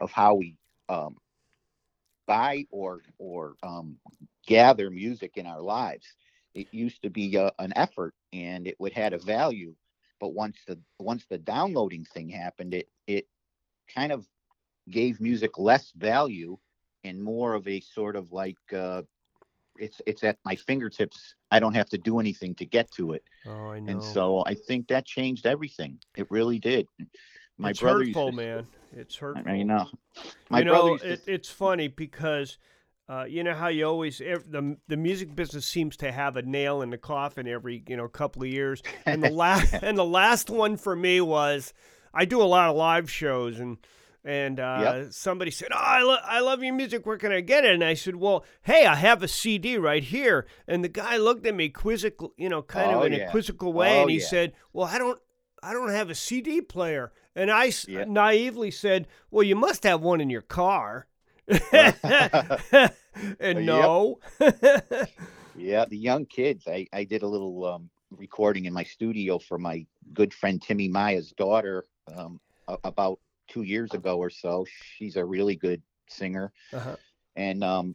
of 0.00 0.10
how 0.12 0.34
we 0.34 0.56
um, 0.88 1.16
buy 2.26 2.66
or 2.70 3.02
or 3.18 3.56
um, 3.62 3.96
gather 4.46 4.90
music 4.90 5.32
in 5.36 5.46
our 5.46 5.62
lives. 5.62 6.06
It 6.54 6.68
used 6.72 7.02
to 7.02 7.10
be 7.10 7.36
a, 7.36 7.46
uh, 7.46 7.50
an 7.58 7.72
effort 7.76 8.14
and 8.32 8.66
it 8.66 8.76
would 8.80 8.92
had 8.92 9.12
a 9.12 9.18
value, 9.18 9.74
but 10.20 10.34
once 10.34 10.58
the 10.66 10.78
once 10.98 11.26
the 11.28 11.38
downloading 11.38 12.04
thing 12.04 12.30
happened, 12.30 12.74
it 12.74 12.88
it 13.06 13.28
kind 13.94 14.12
of 14.12 14.26
gave 14.90 15.20
music 15.20 15.58
less 15.58 15.92
value 15.96 16.58
and 17.04 17.22
more 17.22 17.54
of 17.54 17.66
a 17.68 17.80
sort 17.80 18.16
of 18.16 18.32
like 18.32 18.58
uh, 18.74 19.02
it's 19.78 20.00
it's 20.06 20.24
at 20.24 20.38
my 20.44 20.56
fingertips. 20.56 21.34
I 21.50 21.60
don't 21.60 21.74
have 21.74 21.88
to 21.90 21.98
do 21.98 22.18
anything 22.20 22.54
to 22.56 22.66
get 22.66 22.90
to 22.92 23.12
it. 23.12 23.22
Oh, 23.46 23.70
I 23.70 23.80
know. 23.80 23.92
And 23.92 24.02
so 24.02 24.42
I 24.46 24.54
think 24.54 24.88
that 24.88 25.06
changed 25.06 25.46
everything. 25.46 25.98
It 26.16 26.30
really 26.30 26.58
did. 26.58 26.86
My 27.58 27.70
it's 27.70 27.80
brother 27.80 28.04
hurtful, 28.04 28.30
to, 28.30 28.36
man. 28.36 28.66
It's 28.94 29.16
hurtful. 29.16 29.50
I 29.50 29.62
know. 29.62 29.86
My 30.50 30.60
you 30.60 30.64
brother. 30.66 30.88
Know, 30.88 30.94
it, 30.94 31.24
to, 31.24 31.32
it's 31.32 31.50
funny 31.50 31.88
because. 31.88 32.58
Uh, 33.08 33.22
you 33.22 33.44
know 33.44 33.54
how 33.54 33.68
you 33.68 33.86
always 33.86 34.18
the 34.18 34.76
the 34.88 34.96
music 34.96 35.32
business 35.36 35.64
seems 35.64 35.96
to 35.96 36.10
have 36.10 36.36
a 36.36 36.42
nail 36.42 36.82
in 36.82 36.90
the 36.90 36.98
coffin 36.98 37.46
every 37.46 37.84
you 37.86 37.96
know 37.96 38.08
couple 38.08 38.42
of 38.42 38.48
years, 38.48 38.82
and 39.04 39.22
the 39.22 39.30
last 39.30 39.72
and 39.80 39.96
the 39.96 40.04
last 40.04 40.50
one 40.50 40.76
for 40.76 40.96
me 40.96 41.20
was 41.20 41.72
I 42.12 42.24
do 42.24 42.42
a 42.42 42.50
lot 42.50 42.68
of 42.68 42.74
live 42.74 43.08
shows 43.08 43.60
and 43.60 43.78
and 44.26 44.58
uh, 44.58 44.78
yep. 44.82 45.12
somebody 45.12 45.52
said, 45.52 45.68
"Oh, 45.72 45.78
I, 45.78 46.02
lo- 46.02 46.18
I 46.24 46.40
love 46.40 46.62
your 46.62 46.74
music. 46.74 47.06
Where 47.06 47.16
can 47.16 47.30
I 47.30 47.40
get 47.40 47.64
it?" 47.64 47.72
And 47.72 47.84
I 47.84 47.94
said, 47.94 48.16
"Well, 48.16 48.44
hey, 48.62 48.84
I 48.84 48.96
have 48.96 49.22
a 49.22 49.28
CD 49.28 49.78
right 49.78 50.02
here." 50.02 50.48
And 50.66 50.82
the 50.82 50.88
guy 50.88 51.16
looked 51.16 51.46
at 51.46 51.54
me 51.54 51.68
quizzical, 51.68 52.34
you 52.36 52.48
know, 52.48 52.60
kind 52.60 52.96
oh, 52.96 53.00
of 53.00 53.06
in 53.06 53.12
yeah. 53.12 53.28
a 53.28 53.30
quizzical 53.30 53.72
way, 53.72 53.98
oh, 53.98 54.02
and 54.02 54.10
he 54.10 54.18
yeah. 54.18 54.26
said, 54.26 54.52
"Well, 54.72 54.88
I 54.88 54.98
don't, 54.98 55.20
I 55.62 55.72
don't 55.72 55.90
have 55.90 56.10
a 56.10 56.14
CD 56.16 56.60
player." 56.60 57.12
And 57.36 57.52
I 57.52 57.72
yep. 57.86 58.08
naively 58.08 58.72
said, 58.72 59.06
"Well, 59.30 59.44
you 59.44 59.54
must 59.54 59.84
have 59.84 60.02
one 60.02 60.20
in 60.20 60.28
your 60.28 60.42
car." 60.42 61.06
and 63.38 63.64
no. 63.64 64.18
yeah, 65.56 65.84
the 65.84 65.96
young 65.96 66.26
kids. 66.26 66.66
I 66.66 66.88
I 66.92 67.04
did 67.04 67.22
a 67.22 67.28
little 67.28 67.64
um, 67.64 67.90
recording 68.10 68.64
in 68.64 68.72
my 68.72 68.82
studio 68.82 69.38
for 69.38 69.56
my 69.56 69.86
good 70.12 70.34
friend 70.34 70.60
Timmy 70.60 70.88
Maya's 70.88 71.30
daughter 71.30 71.84
um, 72.16 72.40
about 72.82 73.20
two 73.48 73.62
years 73.62 73.92
ago 73.92 74.18
or 74.18 74.30
so. 74.30 74.66
She's 74.96 75.16
a 75.16 75.24
really 75.24 75.56
good 75.56 75.82
singer, 76.08 76.52
uh-huh. 76.72 76.96
and 77.34 77.64
um, 77.64 77.94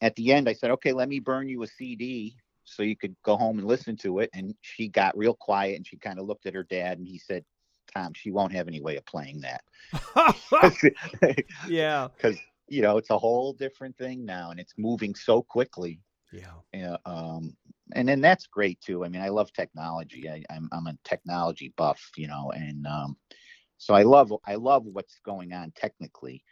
at 0.00 0.16
the 0.16 0.32
end, 0.32 0.48
I 0.48 0.52
said, 0.52 0.70
"Okay, 0.72 0.92
let 0.92 1.08
me 1.08 1.20
burn 1.20 1.48
you 1.48 1.62
a 1.62 1.66
CD 1.66 2.36
so 2.64 2.82
you 2.82 2.96
could 2.96 3.16
go 3.24 3.36
home 3.36 3.58
and 3.58 3.66
listen 3.66 3.96
to 3.98 4.18
it." 4.18 4.30
And 4.34 4.54
she 4.60 4.88
got 4.88 5.16
real 5.16 5.34
quiet 5.34 5.76
and 5.76 5.86
she 5.86 5.96
kind 5.96 6.18
of 6.18 6.26
looked 6.26 6.46
at 6.46 6.54
her 6.54 6.64
dad 6.64 6.98
and 6.98 7.06
he 7.06 7.18
said, 7.18 7.44
"Tom, 7.94 8.12
she 8.14 8.30
won't 8.30 8.52
have 8.52 8.68
any 8.68 8.80
way 8.80 8.96
of 8.96 9.06
playing 9.06 9.42
that." 9.42 9.62
yeah, 11.68 12.08
because 12.16 12.36
you 12.68 12.82
know 12.82 12.98
it's 12.98 13.10
a 13.10 13.18
whole 13.18 13.52
different 13.52 13.96
thing 13.96 14.24
now 14.24 14.50
and 14.50 14.60
it's 14.60 14.74
moving 14.76 15.14
so 15.14 15.42
quickly. 15.42 16.00
Yeah. 16.32 16.54
Yeah. 16.72 16.96
Um, 17.04 17.54
and 17.94 18.08
then 18.08 18.20
that's 18.20 18.46
great 18.46 18.80
too. 18.80 19.04
I 19.04 19.08
mean, 19.08 19.20
I 19.20 19.28
love 19.28 19.52
technology. 19.52 20.28
I, 20.28 20.42
I'm 20.50 20.68
I'm 20.72 20.86
a 20.86 20.96
technology 21.04 21.72
buff, 21.76 22.10
you 22.16 22.26
know, 22.26 22.52
and 22.54 22.86
um, 22.86 23.16
so 23.82 23.94
I 23.94 24.04
love 24.04 24.32
I 24.46 24.54
love 24.54 24.84
what's 24.86 25.18
going 25.24 25.52
on 25.52 25.72
technically, 25.74 26.44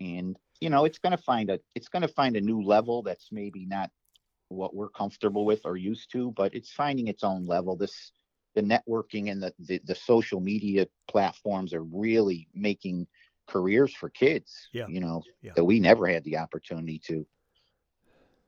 and 0.00 0.38
you 0.60 0.70
know, 0.70 0.86
it's 0.86 0.98
going 0.98 1.14
to 1.14 1.22
find 1.22 1.50
a 1.50 1.60
it's 1.74 1.88
going 1.88 2.00
to 2.00 2.08
find 2.08 2.34
a 2.34 2.40
new 2.40 2.62
level 2.62 3.02
that's 3.02 3.28
maybe 3.30 3.66
not 3.66 3.90
what 4.48 4.74
we're 4.74 4.88
comfortable 4.88 5.44
with 5.44 5.60
or 5.66 5.76
used 5.76 6.10
to, 6.12 6.32
but 6.32 6.54
it's 6.54 6.72
finding 6.72 7.08
its 7.08 7.22
own 7.24 7.44
level. 7.44 7.76
This 7.76 8.12
the 8.54 8.62
networking 8.62 9.30
and 9.30 9.42
the 9.42 9.52
the, 9.58 9.82
the 9.84 9.94
social 9.94 10.40
media 10.40 10.86
platforms 11.08 11.74
are 11.74 11.84
really 11.84 12.48
making 12.54 13.06
careers 13.46 13.94
for 13.94 14.08
kids. 14.08 14.70
Yeah. 14.72 14.86
You 14.88 15.00
know 15.00 15.22
Yeah. 15.42 15.52
that 15.56 15.64
we 15.64 15.78
never 15.78 16.06
had 16.06 16.24
the 16.24 16.38
opportunity 16.38 16.98
to 17.08 17.26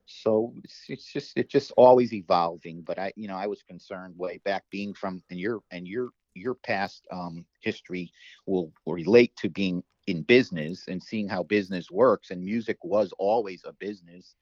so 0.07 0.52
it's, 0.62 0.85
it's 0.88 1.12
just 1.12 1.33
it's 1.37 1.50
just 1.52 1.73
always 1.76 2.12
evolving 2.12 2.83
but 2.83 2.99
i 2.99 3.11
you 3.16 3.26
know 3.26 3.37
i 3.37 3.47
was 3.47 3.62
concerned 3.62 4.14
way 4.19 4.38
back 4.45 4.62
being 4.71 4.93
from 4.93 5.23
and 5.31 5.40
you're 5.40 5.61
and 5.71 5.88
your 5.88 6.11
your 6.34 6.54
past 6.54 7.06
um 7.12 7.44
history 7.60 8.12
will 8.46 8.72
relate 8.86 9.34
to 9.36 9.48
being 9.48 9.82
in 10.06 10.22
business 10.22 10.86
and 10.88 11.02
seeing 11.02 11.28
how 11.28 11.42
business 11.42 11.90
works 11.90 12.30
and 12.30 12.42
music 12.44 12.76
was 12.82 13.12
always 13.18 13.62
a 13.64 13.72
business 13.74 14.34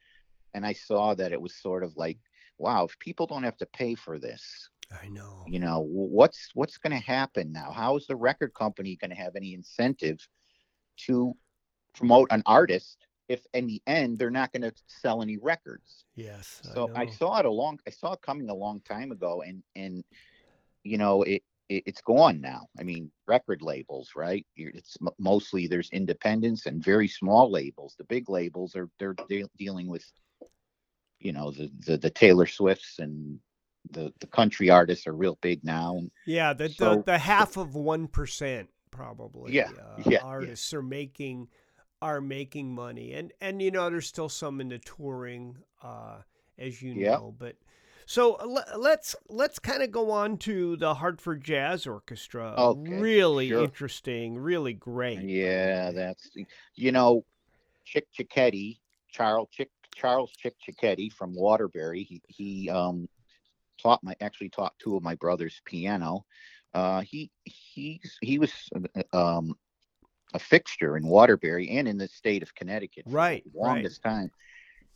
and 0.55 0.67
i 0.67 0.73
saw 0.73 1.15
that 1.15 1.33
it 1.33 1.41
was 1.41 1.55
sort 1.55 1.85
of 1.85 1.97
like 1.97 2.19
wow 2.59 2.85
if 2.85 2.99
people 2.99 3.27
don't 3.27 3.45
have 3.45 3.57
to 3.57 3.67
pay 3.67 3.95
for 3.95 4.19
this 4.19 4.69
I 5.03 5.09
know. 5.09 5.45
you 5.47 5.59
know 5.61 5.81
what's 5.89 6.51
what's 6.55 6.79
going 6.79 6.93
to 6.93 7.05
happen 7.05 7.53
now 7.53 7.71
how 7.71 7.97
is 7.97 8.07
the 8.07 8.17
record 8.17 8.53
company 8.55 8.97
going 8.97 9.11
to 9.11 9.17
have 9.17 9.37
any 9.37 9.55
incentive 9.55 10.19
to 10.97 11.35
promote 11.95 12.29
an 12.31 12.43
artist 12.47 13.07
if 13.29 13.47
in 13.55 13.67
the 13.67 13.81
end 13.87 14.19
they're 14.19 14.31
not 14.31 14.53
going 14.53 14.63
to 14.63 14.73
sell 14.87 15.23
any 15.23 15.37
records 15.39 16.05
Yes. 16.15 16.61
so 16.75 16.91
I, 16.95 17.05
know. 17.05 17.11
saw 17.13 17.39
it 17.39 17.47
a 17.47 17.51
long 17.51 17.79
i 17.87 17.91
saw 17.91 18.13
it 18.13 18.23
coming 18.23 18.51
a 18.51 18.55
long 18.55 18.81
time 18.81 19.13
ago 19.13 19.43
and 19.47 19.63
and 19.77 20.05
you 20.85 20.99
know 20.99 21.23
it, 21.23 21.43
it 21.69 21.83
it's 21.87 22.01
gone 22.03 22.41
now 22.41 22.67
i 22.79 22.83
mean 22.83 23.11
record 23.27 23.63
labels 23.63 24.11
right 24.17 24.47
it's 24.57 24.97
mostly 25.19 25.67
there's 25.67 25.91
independents 25.91 26.67
and 26.67 26.85
very 26.85 27.09
small 27.09 27.51
labels 27.51 27.95
the 27.99 28.05
big 28.05 28.29
labels 28.29 28.75
are 28.77 28.89
they're 28.99 29.15
de- 29.29 29.45
dealing 29.59 29.89
with 29.89 30.05
you 31.21 31.33
know 31.33 31.51
the, 31.51 31.71
the 31.87 31.97
the 31.97 32.11
taylor 32.11 32.47
swifts 32.47 32.99
and 32.99 33.39
the 33.91 34.13
the 34.21 34.27
country 34.29 34.71
artists 34.71 35.07
are 35.07 35.15
real 35.15 35.39
big 35.43 35.63
now 35.65 36.01
Yeah, 36.25 36.53
the, 36.53 36.69
So- 36.69 36.97
the 36.97 37.03
the 37.13 37.19
half 37.19 37.57
of 37.57 37.75
one 37.75 38.07
percent 38.09 38.71
probably. 38.91 39.53
Yeah, 39.55 39.71
uh, 39.79 40.03
yeah, 40.07 40.11
yeah. 40.11 40.19
artists 40.23 40.73
are 40.73 40.83
making 40.83 41.49
are 42.01 42.21
making 42.21 42.75
money, 42.75 43.13
and 43.13 43.33
and 43.41 43.61
you 43.63 43.71
know 43.71 43.91
there's 43.91 44.07
still 44.07 44.29
some 44.29 44.61
in 44.61 44.69
the 44.69 44.79
touring, 44.79 45.59
uh, 45.83 46.23
as 46.59 46.83
you 46.83 46.95
Yeah. 46.95 47.17
know. 47.17 47.35
But 47.37 47.57
so 48.07 48.39
let's 48.77 49.17
let's 49.29 49.59
kind 49.59 49.83
of 49.83 49.91
go 49.91 50.11
on 50.11 50.37
to 50.39 50.77
the 50.77 50.95
Hartford 50.95 51.43
Jazz 51.43 51.87
Orchestra. 51.87 52.55
Okay, 52.57 53.01
really 53.01 53.49
sure. 53.49 53.65
interesting, 53.65 54.39
really 54.39 54.73
great. 54.73 55.21
Yeah, 55.21 55.91
that's 55.93 56.31
you 56.75 56.93
know, 56.93 57.25
Chick 57.85 58.07
Cicchetti, 58.19 58.79
Charles 59.11 59.49
Chick 59.51 59.71
Charles 59.95 60.31
Chick 60.33 60.55
Cicchetti 60.67 61.13
from 61.13 61.35
Waterbury. 61.35 62.03
He 62.03 62.23
he 62.29 62.71
um 62.71 63.09
taught 63.83 64.03
my 64.03 64.15
actually 64.21 64.51
taught 64.51 64.75
two 64.79 64.97
of 64.97 65.03
my 65.03 65.15
brothers 65.17 65.61
piano. 65.65 66.25
Uh, 66.75 67.01
he 67.01 67.31
he 67.45 68.01
he 68.21 68.39
was 68.39 68.53
um 69.13 69.55
a 70.35 70.39
fixture 70.39 70.97
in 70.97 71.07
Waterbury 71.07 71.69
and 71.71 71.87
in 71.87 71.99
the 71.99 72.09
state 72.09 72.43
of 72.43 72.55
Connecticut 72.55 73.05
for 73.05 73.11
Right, 73.13 73.45
the 73.45 73.51
right. 73.61 73.75
longest 73.75 74.03
time. 74.03 74.31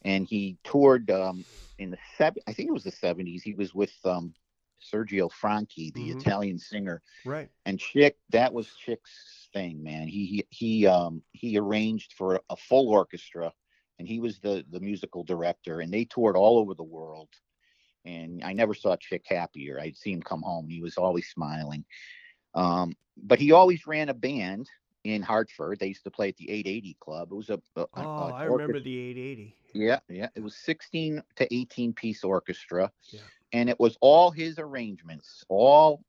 And 0.07 0.27
he 0.27 0.59
toured 0.65 1.11
um 1.11 1.47
in 1.79 1.91
the 1.91 1.99
seven 2.17 2.43
I 2.49 2.55
think 2.55 2.71
it 2.71 2.75
was 2.75 2.85
the 2.85 2.93
seventies. 2.93 3.45
He 3.45 3.55
was 3.55 3.75
with 3.75 3.95
um 4.07 4.35
Sergio 4.81 5.31
Franchi, 5.33 5.93
the 5.93 6.11
Mhm. 6.11 6.21
Italian 6.21 6.59
singer 6.59 7.03
right. 7.25 7.51
and 7.67 7.81
Chick, 7.81 8.19
that 8.31 8.53
was 8.55 8.75
Chick's 8.75 9.49
thing, 9.53 9.83
man. 9.83 10.09
He 10.09 10.27
he 10.27 10.47
he 10.51 10.87
um 10.87 11.23
he 11.33 11.59
arranged 11.59 12.15
for 12.15 12.41
a 12.51 12.57
full 12.57 12.89
orchestra, 12.89 13.53
and 13.99 14.09
he 14.09 14.21
was 14.21 14.41
the 14.41 14.65
the 14.71 14.81
musical 14.81 15.25
director, 15.25 15.81
and 15.81 15.93
they 15.93 16.05
toured 16.05 16.37
all 16.37 16.59
over 16.59 16.75
the 16.75 16.85
world. 16.85 17.31
And 18.05 18.43
I 18.45 18.53
never 18.53 18.75
saw 18.75 18.97
Chick 18.97 19.25
happier. 19.27 19.81
I'd 19.81 19.97
see 19.97 20.13
him 20.13 20.23
come 20.23 20.43
home; 20.43 20.69
he 20.69 20.81
was 20.81 20.97
always 20.97 21.29
smiling. 21.29 21.85
Um, 22.55 22.97
but 23.17 23.39
he 23.41 23.53
always 23.53 23.87
ran 23.87 24.09
a 24.09 24.15
band 24.15 24.69
in 25.07 25.23
Hartford. 25.23 25.79
They 25.79 25.89
used 25.89 26.05
to 26.05 26.11
play 26.11 26.29
at 26.29 26.37
the 26.37 26.51
880 26.51 26.97
Club. 27.01 27.29
It 27.33 27.35
was 27.35 27.51
a, 27.51 27.61
a 27.77 27.81
a- 27.83 27.87
Oh, 27.97 28.27
an 28.27 28.33
I 28.33 28.45
remember 28.45 28.81
the 28.81 28.97
880. 28.99 29.55
yeah, 29.75 30.01
yeah. 30.09 30.29
It 30.35 30.43
was 30.43 30.57
16 30.57 31.23
to 31.37 31.55
18 31.55 31.93
piece 31.93 32.25
orchestra. 32.25 32.91
Yeah. 33.11 33.21
And 33.53 33.69
it 33.69 33.79
was 33.79 33.97
all 34.01 34.31
his 34.31 34.59
arrangements, 34.59 35.45
all 35.49 36.03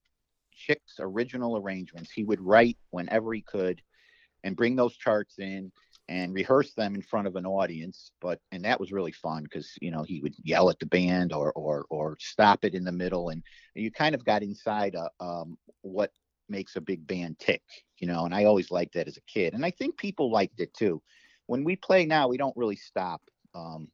Chick's 0.52 0.96
original 1.00 1.58
arrangements. 1.58 2.12
He 2.12 2.24
would 2.24 2.42
write 2.42 2.78
whenever 2.90 3.34
he 3.34 3.42
could 3.42 3.82
and 4.44 4.56
bring 4.56 4.76
those 4.76 4.96
charts 4.98 5.38
in 5.40 5.72
and 6.10 6.34
rehearse 6.34 6.74
them 6.74 6.96
in 6.96 7.02
front 7.02 7.28
of 7.28 7.36
an 7.36 7.46
audience. 7.46 8.12
But 8.22 8.40
and 8.52 8.64
that 8.66 8.80
was 8.80 8.92
really 8.92 9.12
fun 9.12 9.44
because 9.44 9.72
you 9.82 9.92
know 9.92 10.04
he 10.04 10.20
would 10.22 10.36
yell 10.44 10.70
at 10.70 10.80
the 10.80 10.86
band 10.88 11.32
or 11.34 11.52
or 11.54 11.86
or 11.90 12.18
stop 12.20 12.66
it 12.66 12.74
in 12.74 12.84
the 12.84 12.92
middle 12.92 13.30
and 13.30 13.44
you 13.76 13.92
kind 13.92 14.16
of 14.16 14.26
got 14.26 14.42
inside 14.44 14.96
uh 14.96 15.10
um 15.20 15.58
what 15.82 16.12
makes 16.50 16.76
a 16.76 16.82
big 16.82 17.06
band 17.08 17.40
tick, 17.40 17.64
you 17.98 18.08
know, 18.08 18.26
and 18.26 18.34
I 18.34 18.46
always 18.46 18.72
liked 18.72 18.94
that 18.94 19.08
as 19.08 19.18
a 19.18 19.22
kid. 19.22 19.54
And 19.54 19.66
I 19.66 19.72
think 19.72 19.98
people 19.98 20.32
liked 20.32 20.60
it 20.60 20.74
too. 20.74 21.02
When 21.48 21.64
we 21.64 21.76
play 21.76 22.06
now, 22.06 22.28
we 22.28 22.38
don't 22.38 22.56
really 22.58 22.76
stop 22.76 23.22
um, 23.56 23.90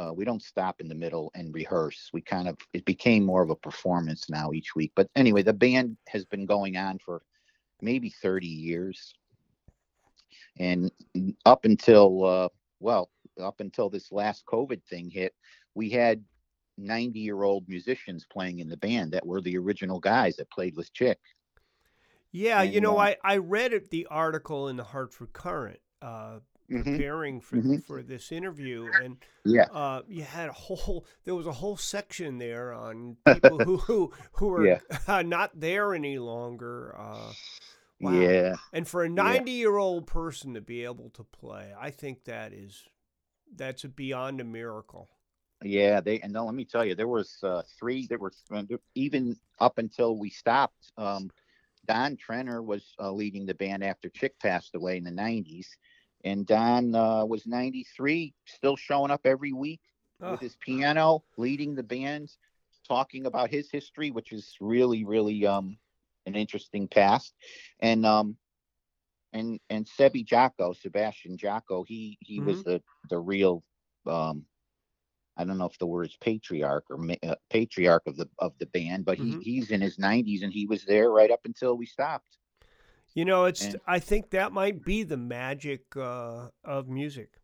uh, 0.00 0.12
we 0.14 0.24
don't 0.24 0.42
stop 0.42 0.80
in 0.80 0.88
the 0.88 0.94
middle 0.94 1.30
and 1.34 1.54
rehearse. 1.54 2.08
We 2.12 2.22
kind 2.22 2.48
of 2.48 2.56
it 2.72 2.84
became 2.86 3.24
more 3.24 3.42
of 3.42 3.50
a 3.50 3.56
performance 3.56 4.30
now 4.30 4.52
each 4.52 4.74
week. 4.74 4.92
But 4.96 5.10
anyway, 5.14 5.42
the 5.42 5.52
band 5.52 5.96
has 6.08 6.24
been 6.24 6.46
going 6.46 6.76
on 6.76 6.98
for 6.98 7.22
maybe 7.82 8.08
30 8.08 8.46
years, 8.46 9.12
and 10.58 10.90
up 11.44 11.66
until 11.66 12.24
uh, 12.24 12.48
well, 12.78 13.10
up 13.38 13.60
until 13.60 13.90
this 13.90 14.10
last 14.10 14.46
COVID 14.46 14.82
thing 14.84 15.10
hit, 15.10 15.34
we 15.74 15.90
had 15.90 16.24
90 16.78 17.20
year 17.20 17.42
old 17.42 17.68
musicians 17.68 18.24
playing 18.32 18.60
in 18.60 18.70
the 18.70 18.78
band 18.78 19.12
that 19.12 19.26
were 19.26 19.42
the 19.42 19.58
original 19.58 20.00
guys 20.00 20.36
that 20.36 20.50
played 20.50 20.76
with 20.76 20.92
Chick. 20.94 21.18
Yeah, 22.32 22.62
you 22.62 22.80
know, 22.80 22.98
uh, 22.98 22.98
I 22.98 23.16
I 23.24 23.36
read 23.38 23.72
it, 23.72 23.90
the 23.90 24.06
article 24.06 24.68
in 24.68 24.76
the 24.76 24.84
Hartford 24.84 25.32
Courant. 25.32 25.80
Uh, 26.00 26.40
Mhm. 26.68 27.04
preparing 27.04 27.40
for 27.40 27.62
Mhm. 27.62 27.82
for 27.84 28.02
this 28.02 28.30
interview, 28.32 28.90
and 28.96 29.18
Yeah, 29.44 29.68
uh, 29.68 30.02
you 30.08 30.22
had 30.22 30.48
a 30.48 30.52
whole 30.52 31.04
there 31.24 31.34
was 31.34 31.46
a 31.46 31.52
whole 31.52 31.76
section 31.76 32.38
there 32.38 32.72
on 32.72 33.16
people 33.26 33.60
who 33.60 33.78
who 33.78 34.12
who 34.34 34.52
are 34.54 34.70
Yeah. 34.70 34.80
not 35.24 35.58
there 35.60 35.94
any 35.94 36.18
longer. 36.18 36.94
Uh, 36.96 37.34
wow. 38.00 38.34
yeah, 38.34 38.56
And 38.72 38.88
for 38.88 39.04
a 39.04 39.08
ninety 39.08 39.52
year 39.52 39.76
old 39.78 40.06
person 40.06 40.54
to 40.54 40.60
be 40.62 40.84
able 40.84 41.10
to 41.10 41.24
play, 41.24 41.74
I 41.78 41.90
think 41.90 42.24
that 42.24 42.52
is 42.52 42.84
that's 43.54 43.84
beyond 43.84 44.40
a 44.40 44.44
miracle. 44.44 45.08
Yeah, 45.62 46.00
they 46.00 46.20
and 46.20 46.32
no, 46.32 46.46
let 46.46 46.54
me 46.54 46.64
tell 46.64 46.84
you, 46.86 46.94
there 46.94 47.08
was 47.08 47.36
uh, 47.42 47.62
three. 47.78 48.06
There 48.06 48.18
were 48.18 48.32
even 48.94 49.36
up 49.58 49.76
until 49.78 50.16
we 50.16 50.30
stopped. 50.30 50.92
Um, 50.96 51.30
Don 51.90 52.16
Trenner 52.16 52.64
was 52.64 52.94
uh, 53.00 53.10
leading 53.10 53.46
the 53.46 53.54
band 53.54 53.82
after 53.82 54.08
Chick 54.08 54.38
passed 54.38 54.76
away 54.76 54.96
in 54.96 55.02
the 55.02 55.10
'90s, 55.10 55.66
and 56.24 56.46
Don 56.46 56.94
uh, 56.94 57.24
was 57.24 57.46
93, 57.46 58.32
still 58.46 58.76
showing 58.76 59.10
up 59.10 59.22
every 59.24 59.52
week 59.52 59.80
Oh, 60.22 60.32
with 60.32 60.40
his 60.40 60.56
piano, 60.56 61.24
leading 61.36 61.74
the 61.74 61.82
band, 61.82 62.30
talking 62.86 63.26
about 63.26 63.50
his 63.50 63.70
history, 63.70 64.10
which 64.10 64.32
is 64.32 64.54
really, 64.60 65.04
really 65.04 65.46
um, 65.46 65.78
an 66.26 66.36
interesting 66.36 66.86
past. 66.86 67.34
And 67.80 68.04
um, 68.06 68.36
and 69.32 69.58
and 69.70 69.86
Sebi 69.86 70.24
Jocko, 70.24 70.74
Sebastian 70.74 71.38
Jocko, 71.38 71.82
he 71.82 72.18
he 72.20 72.38
was 72.38 72.62
the 72.62 72.82
the 73.08 73.18
real 73.18 73.64
um, 74.06 74.44
I 75.36 75.44
don't 75.44 75.58
know 75.58 75.66
if 75.66 75.78
the 75.78 75.86
word 75.86 76.06
is 76.08 76.16
patriarch 76.20 76.84
or 76.90 76.98
ma- 76.98 77.14
uh, 77.22 77.34
patriarch 77.48 78.02
of 78.06 78.16
the 78.16 78.28
of 78.38 78.52
the 78.58 78.66
band, 78.66 79.04
but 79.04 79.18
Mhm. 79.18 79.42
he 79.42 79.52
he's 79.54 79.70
in 79.70 79.80
his 79.80 79.96
90s 79.98 80.42
and 80.42 80.52
he 80.52 80.66
was 80.66 80.84
there 80.84 81.10
right 81.10 81.30
up 81.30 81.40
until 81.44 81.76
we 81.76 81.86
stopped. 81.86 82.36
You 83.14 83.24
know, 83.24 83.44
it's. 83.46 83.64
And- 83.64 83.80
I 83.86 83.98
think 83.98 84.30
that 84.30 84.52
might 84.52 84.84
be 84.84 85.02
the 85.02 85.16
magic 85.16 85.96
uh, 85.96 86.48
of 86.64 86.88
music. 86.88 87.40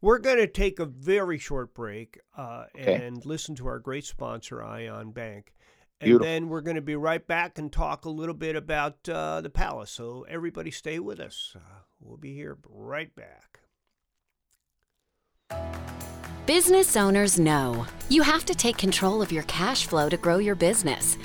We're 0.00 0.18
going 0.18 0.38
to 0.38 0.46
take 0.46 0.78
a 0.78 0.86
very 0.86 1.36
short 1.38 1.74
break 1.74 2.18
uh, 2.36 2.64
Okay. 2.74 2.94
and 3.06 3.24
listen 3.26 3.54
to 3.56 3.66
our 3.66 3.78
great 3.78 4.06
sponsor, 4.06 4.62
Ion 4.62 5.10
Bank, 5.10 5.52
and 6.00 6.06
Beautiful. 6.08 6.24
then 6.26 6.48
we're 6.48 6.62
going 6.62 6.76
to 6.76 6.80
be 6.80 6.96
right 6.96 7.26
back 7.26 7.58
and 7.58 7.70
talk 7.70 8.06
a 8.06 8.10
little 8.10 8.34
bit 8.34 8.56
about 8.56 9.06
uh, 9.10 9.42
the 9.42 9.50
Palace. 9.50 9.90
So 9.90 10.24
everybody, 10.26 10.70
stay 10.70 10.98
with 11.00 11.20
us. 11.20 11.54
Uh, 11.54 11.80
we'll 12.00 12.16
be 12.16 12.32
here 12.34 12.56
right 12.66 13.10
back. 13.14 13.60
Business 16.56 16.96
owners 16.96 17.38
know 17.38 17.86
you 18.08 18.22
have 18.22 18.44
to 18.46 18.56
take 18.56 18.76
control 18.76 19.22
of 19.22 19.30
your 19.30 19.44
cash 19.44 19.86
flow 19.86 20.08
to 20.08 20.16
grow 20.16 20.38
your 20.38 20.56
business. 20.56 21.16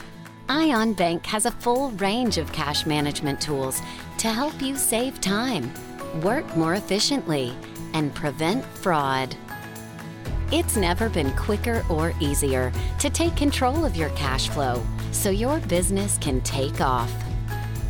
Ion 0.49 0.93
Bank 0.93 1.25
has 1.25 1.47
a 1.47 1.51
full 1.63 1.89
range 1.93 2.37
of 2.37 2.51
cash 2.51 2.85
management 2.85 3.41
tools 3.41 3.81
to 4.19 4.27
help 4.27 4.61
you 4.61 4.77
save 4.77 5.19
time, 5.21 5.73
work 6.21 6.45
more 6.55 6.75
efficiently, 6.75 7.55
and 7.95 8.13
prevent 8.13 8.63
fraud. 8.63 9.35
It's 10.51 10.77
never 10.77 11.09
been 11.09 11.31
quicker 11.31 11.83
or 11.89 12.13
easier 12.19 12.71
to 12.99 13.09
take 13.09 13.35
control 13.35 13.83
of 13.83 13.95
your 13.95 14.09
cash 14.09 14.49
flow 14.49 14.85
so 15.11 15.31
your 15.31 15.59
business 15.61 16.19
can 16.19 16.39
take 16.41 16.81
off. 16.81 17.11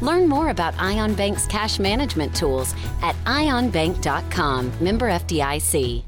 Learn 0.01 0.30
more 0.30 0.51
about 0.51 0.80
Ion 0.80 1.13
Bank's 1.15 1.48
cash 1.48 1.80
management 1.80 2.34
tools 2.34 2.74
at 3.01 3.13
ionbank.com. 3.25 4.72
Member 4.82 5.10
FDIC. 5.10 6.06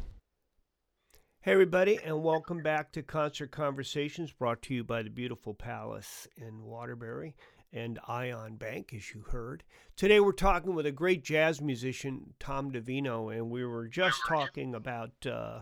Hey, 1.47 1.53
everybody, 1.53 1.97
and 2.03 2.23
welcome 2.23 2.61
back 2.61 2.91
to 2.91 3.01
Concert 3.01 3.51
Conversations 3.51 4.33
brought 4.33 4.61
to 4.63 4.73
you 4.73 4.83
by 4.83 5.01
the 5.01 5.09
beautiful 5.09 5.53
Palace 5.53 6.27
in 6.35 6.65
Waterbury 6.65 7.37
and 7.71 7.97
Ion 8.05 8.57
Bank, 8.57 8.93
as 8.93 9.13
you 9.13 9.21
heard. 9.21 9.63
Today, 9.95 10.19
we're 10.19 10.33
talking 10.33 10.75
with 10.75 10.85
a 10.85 10.91
great 10.91 11.23
jazz 11.23 11.61
musician, 11.61 12.33
Tom 12.37 12.73
Davino, 12.73 13.33
and 13.33 13.49
we 13.49 13.63
were 13.63 13.87
just 13.87 14.19
talking 14.27 14.75
about 14.75 15.13
uh, 15.25 15.61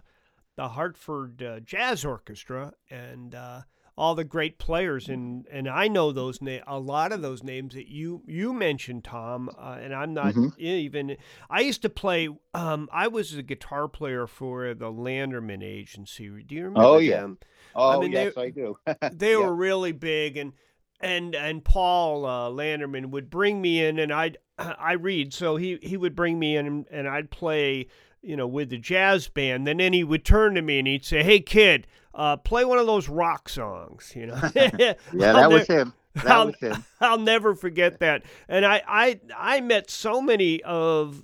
the 0.55 0.69
Hartford 0.69 1.43
uh, 1.43 1.59
Jazz 1.59 2.03
Orchestra 2.03 2.73
and 2.89 3.35
uh, 3.35 3.61
all 3.97 4.13
the 4.15 4.23
great 4.25 4.57
players, 4.59 5.07
and 5.07 5.47
and 5.49 5.69
I 5.69 5.87
know 5.87 6.11
those 6.11 6.41
na- 6.41 6.59
a 6.67 6.79
lot 6.79 7.11
of 7.13 7.21
those 7.21 7.43
names 7.43 7.73
that 7.75 7.87
you 7.87 8.23
you 8.27 8.51
mentioned, 8.53 9.03
Tom. 9.05 9.49
Uh, 9.57 9.77
and 9.81 9.93
I'm 9.93 10.13
not 10.13 10.33
Mhm. 10.33 10.57
even. 10.57 11.15
I 11.49 11.61
used 11.61 11.81
to 11.83 11.89
play. 11.89 12.27
Um, 12.53 12.89
I 12.91 13.07
was 13.07 13.33
a 13.35 13.41
guitar 13.43 13.87
player 13.87 14.27
for 14.27 14.73
the 14.73 14.91
Landerman 14.91 15.63
Agency. 15.63 16.29
Do 16.43 16.55
you 16.55 16.63
remember 16.65 16.81
Oh, 16.87 16.97
yeah. 16.97 17.21
them? 17.21 17.37
Oh 17.75 18.01
mean, 18.01 18.11
yes, 18.11 18.33
they- 18.35 18.41
I 18.43 18.49
do. 18.49 18.77
They 19.13 19.31
Yeah. 19.31 19.37
were 19.37 19.55
really 19.55 19.91
big, 19.93 20.35
and 20.37 20.53
and 20.99 21.35
and 21.35 21.63
Paul 21.63 22.25
uh, 22.25 22.49
Landerman 22.49 23.07
would 23.11 23.29
bring 23.29 23.61
me 23.61 23.83
in, 23.85 23.99
and 23.99 24.11
I'd 24.11 24.37
I 24.57 24.93
read, 24.93 25.33
so 25.33 25.55
he 25.55 25.77
he 25.81 25.95
would 25.97 26.15
bring 26.15 26.37
me 26.39 26.57
in, 26.57 26.65
and, 26.67 26.85
and 26.91 27.07
I'd 27.07 27.29
play. 27.31 27.87
You 28.25 28.35
know, 28.35 28.47
with 28.47 28.69
the 28.69 28.77
jazz 28.77 29.27
band, 29.27 29.67
then 29.67 29.77
then 29.77 29.93
he 29.93 30.03
would 30.03 30.25
turn 30.25 30.55
to 30.55 30.61
me 30.61 30.79
and 30.79 30.87
he'd 30.87 31.05
say, 31.05 31.21
"Hey, 31.23 31.39
kid, 31.39 31.85
uh, 32.13 32.37
play 32.37 32.65
one 32.65 32.79
of 32.79 32.87
those 32.87 33.07
rock 33.07 33.47
songs." 33.49 34.13
You 34.15 34.27
know, 34.27 34.39
yeah, 34.55 34.93
that 35.13 35.51
was 35.51 35.67
him. 35.67 35.93
That 36.15 36.27
I'll- 36.27 36.45
was 36.47 36.55
him. 36.59 36.83
I'll 37.01 37.19
never 37.19 37.53
forget 37.55 37.99
that. 37.99 38.23
And 38.47 38.65
I, 38.65 38.81
I, 38.87 39.19
I 39.37 39.61
met 39.61 39.89
so 39.91 40.21
many 40.21 40.63
of 40.63 41.21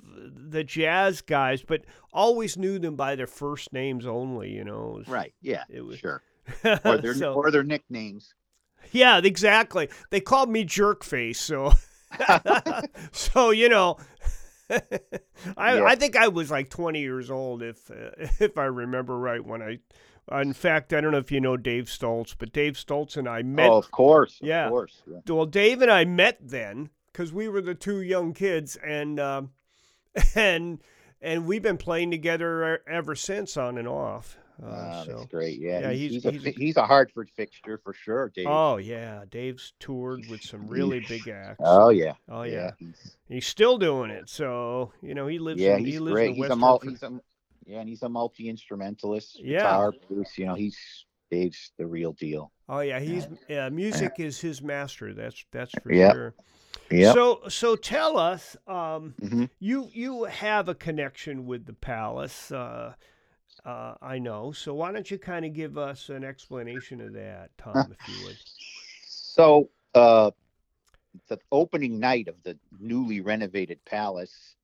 the 0.52 0.64
jazz 0.64 1.22
guys, 1.22 1.64
but 1.64 1.86
always 2.14 2.58
knew 2.58 2.78
them 2.78 2.96
by 2.98 3.16
their 3.16 3.26
first 3.28 3.72
names 3.74 4.06
only. 4.06 4.52
You 4.52 4.64
know, 4.66 4.96
was- 4.98 5.08
Right. 5.08 5.34
Yeah. 5.42 5.64
It 5.70 5.82
was- 5.82 6.00
sure. 6.00 6.22
Or 6.84 6.98
their 6.98 7.14
So- 7.16 7.34
or 7.34 7.52
their 7.52 7.64
nicknames. 7.64 8.34
yeah, 8.92 9.20
exactly. 9.24 9.88
They 10.10 10.20
called 10.20 10.50
me 10.50 10.66
Jerkface, 10.66 11.38
so, 11.38 11.72
so 13.12 13.52
you 13.52 13.70
know. 13.70 13.98
I, 15.58 15.76
Yeah. 15.78 15.84
I 15.86 15.96
think 15.96 16.16
I 16.16 16.28
was 16.30 16.50
like 16.52 16.70
20 16.70 17.00
years 17.00 17.30
old 17.30 17.62
if 17.64 17.90
uh, 17.92 18.12
if 18.40 18.58
I 18.58 18.66
remember 18.66 19.18
right 19.18 19.44
when 19.46 19.62
I 19.62 19.80
in 20.42 20.54
fact 20.54 20.94
I 20.94 21.02
don't 21.02 21.12
know 21.12 21.18
if 21.18 21.32
you 21.32 21.42
know 21.42 21.58
Dave 21.58 21.86
Stoltz 21.86 22.36
but 22.38 22.54
Dave 22.54 22.74
Stoltz 22.74 23.18
and 23.18 23.28
I 23.28 23.42
met 23.44 23.70
oh, 23.70 23.78
of 23.78 23.92
course. 23.92 24.40
Of 24.42 24.48
Yeah. 24.48 24.70
course. 24.70 25.02
Yeah. 25.08 25.20
well, 25.34 25.46
Dave 25.46 25.82
and 25.82 25.92
I 25.92 26.06
met 26.06 26.38
then 26.42 26.90
because 27.12 27.34
we 27.34 27.48
were 27.50 27.62
the 27.62 27.76
two 27.76 28.02
young 28.02 28.34
kids, 28.34 28.78
and 28.78 29.20
um, 29.20 29.52
and 30.36 30.82
and 31.22 31.46
we've 31.46 31.62
been 31.62 31.78
playing 31.78 32.10
together 32.12 32.82
ever 32.88 33.16
since, 33.16 33.58
on 33.58 33.78
and 33.78 33.88
off. 33.88 34.38
Uh, 34.64 35.04
so, 35.06 35.12
that's 35.14 35.26
great. 35.26 35.60
Yeah, 35.60 35.80
yeah, 35.80 35.92
he's, 35.92 36.12
he's- 36.12 36.24
he's, 36.24 36.26
a, 36.26 36.32
he's 36.32 36.42
a- 36.42 36.52
fi- 36.54 36.60
he's 36.66 36.78
a 36.78 36.86
Hartford 36.86 37.30
fixture 37.36 37.80
for 37.84 37.94
sure, 37.94 38.32
Dave. 38.36 38.46
oh 38.48 38.78
yeah, 38.78 39.24
Dave's 39.30 39.74
toured 39.80 40.28
with 40.30 40.42
some 40.44 40.68
really 40.68 41.00
big 41.00 41.28
acts. 41.28 41.58
Oh, 41.64 41.90
yeah. 41.90 42.14
Oh 42.30 42.44
yeah, 42.44 42.72
He's, 42.78 43.18
he's 43.28 43.48
still 43.48 43.78
doing 43.78 44.12
it. 44.12 44.30
So 44.30 44.92
you 45.02 45.16
know 45.16 45.28
he 45.28 45.40
lives. 45.40 45.60
yeah, 45.62 45.78
in, 45.78 45.86
he's 45.86 45.94
he 45.96 46.00
lives 46.00 46.14
great. 46.14 46.30
in 46.30 46.34
He's 46.36 46.42
West 46.42 46.52
a, 46.54 46.56
mul- 46.56 46.80
he's 46.84 47.04
a 47.04 47.20
yeah, 47.66 47.80
and 47.80 47.90
he's 47.90 48.04
a 48.04 48.10
multi 48.10 48.50
instrumentalist. 48.50 49.40
Yeah. 49.44 49.60
Guitar, 49.60 49.94
you 50.38 50.46
know, 50.46 50.56
he's 50.56 50.78
Dave's 51.32 51.72
the 51.78 51.88
real 51.88 52.14
deal. 52.14 52.52
Oh 52.70 52.80
yeah, 52.82 53.00
he's 53.00 53.28
yeah. 53.48 53.70
Music 53.70 54.14
is 54.20 54.40
his 54.40 54.62
master. 54.62 55.14
That's 55.14 55.44
that's 55.52 55.72
for 55.82 55.92
Yep. 55.94 56.14
sure. 56.14 56.34
Yeah. 56.90 57.14
So 57.14 57.42
so 57.48 57.76
tell 57.76 58.18
us. 58.18 58.56
Um, 58.68 59.16
hmm 59.20 59.46
You 59.60 59.90
you 59.94 60.26
have 60.26 60.70
a 60.70 60.76
connection 60.76 61.46
with 61.46 61.66
the 61.66 61.74
palace, 61.74 62.52
uh, 62.52 62.94
uh, 63.66 63.96
I 64.02 64.20
know. 64.20 64.52
So 64.52 64.74
why 64.74 64.92
don't 64.92 65.10
you 65.10 65.18
kind 65.18 65.46
of 65.46 65.54
give 65.54 65.78
us 65.78 66.10
an 66.10 66.24
explanation 66.24 67.02
of 67.02 67.14
that, 67.14 67.52
Tom, 67.58 67.94
if 68.00 68.08
you 68.08 68.24
would? 68.24 68.38
So, 69.08 69.70
uh, 69.94 70.32
the 71.28 71.40
opening 71.52 72.00
night 72.00 72.28
of 72.28 72.36
the 72.44 72.58
newly 72.80 73.22
renovated 73.22 73.84
palace, 73.86 74.56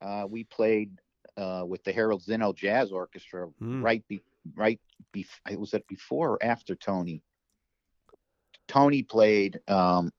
uh, 0.00 0.26
we 0.28 0.44
played 0.44 0.98
uh, 1.36 1.64
with 1.66 1.82
the 1.84 1.92
Harold 1.92 2.22
Zinno 2.22 2.54
Jazz 2.54 2.92
Orchestra 2.92 3.48
Mm. 3.62 3.82
right 3.82 4.06
be 4.08 4.22
right 4.54 4.80
be 5.12 5.26
it 5.50 5.58
was 5.58 5.72
it 5.72 5.86
before 5.88 6.30
or 6.32 6.44
after 6.44 6.74
Tony. 6.74 7.22
Tony 8.68 9.02
played. 9.02 9.60
Um, 9.68 10.12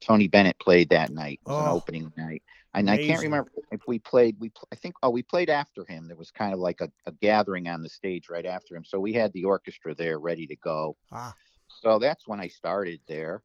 Tony 0.00 0.28
Bennett 0.28 0.58
played 0.58 0.90
that 0.90 1.10
night. 1.10 1.40
It 1.44 1.48
was 1.48 1.58
an 1.58 1.66
Oh. 1.66 1.76
opening 1.76 2.12
night, 2.16 2.42
and 2.74 2.88
I 2.90 2.96
can't 2.98 3.22
remember 3.22 3.50
if 3.72 3.80
we 3.86 3.98
played. 3.98 4.36
We 4.38 4.52
I 4.72 4.76
think 4.76 4.94
oh 5.02 5.10
we 5.10 5.22
played 5.22 5.50
after 5.50 5.84
him. 5.84 6.06
There 6.06 6.16
was 6.16 6.30
kind 6.30 6.52
of 6.52 6.60
like 6.60 6.80
a, 6.80 6.90
a 7.06 7.12
gathering 7.12 7.68
on 7.68 7.82
the 7.82 7.88
stage 7.88 8.28
right 8.28 8.46
after 8.46 8.76
him, 8.76 8.84
so 8.84 9.00
we 9.00 9.12
had 9.12 9.32
the 9.32 9.44
orchestra 9.44 9.94
there 9.94 10.18
ready 10.18 10.46
to 10.46 10.56
go. 10.56 10.96
Ah, 11.12 11.34
So 11.68 11.98
that's 11.98 12.26
when 12.26 12.40
I 12.40 12.48
started 12.48 13.00
there. 13.06 13.42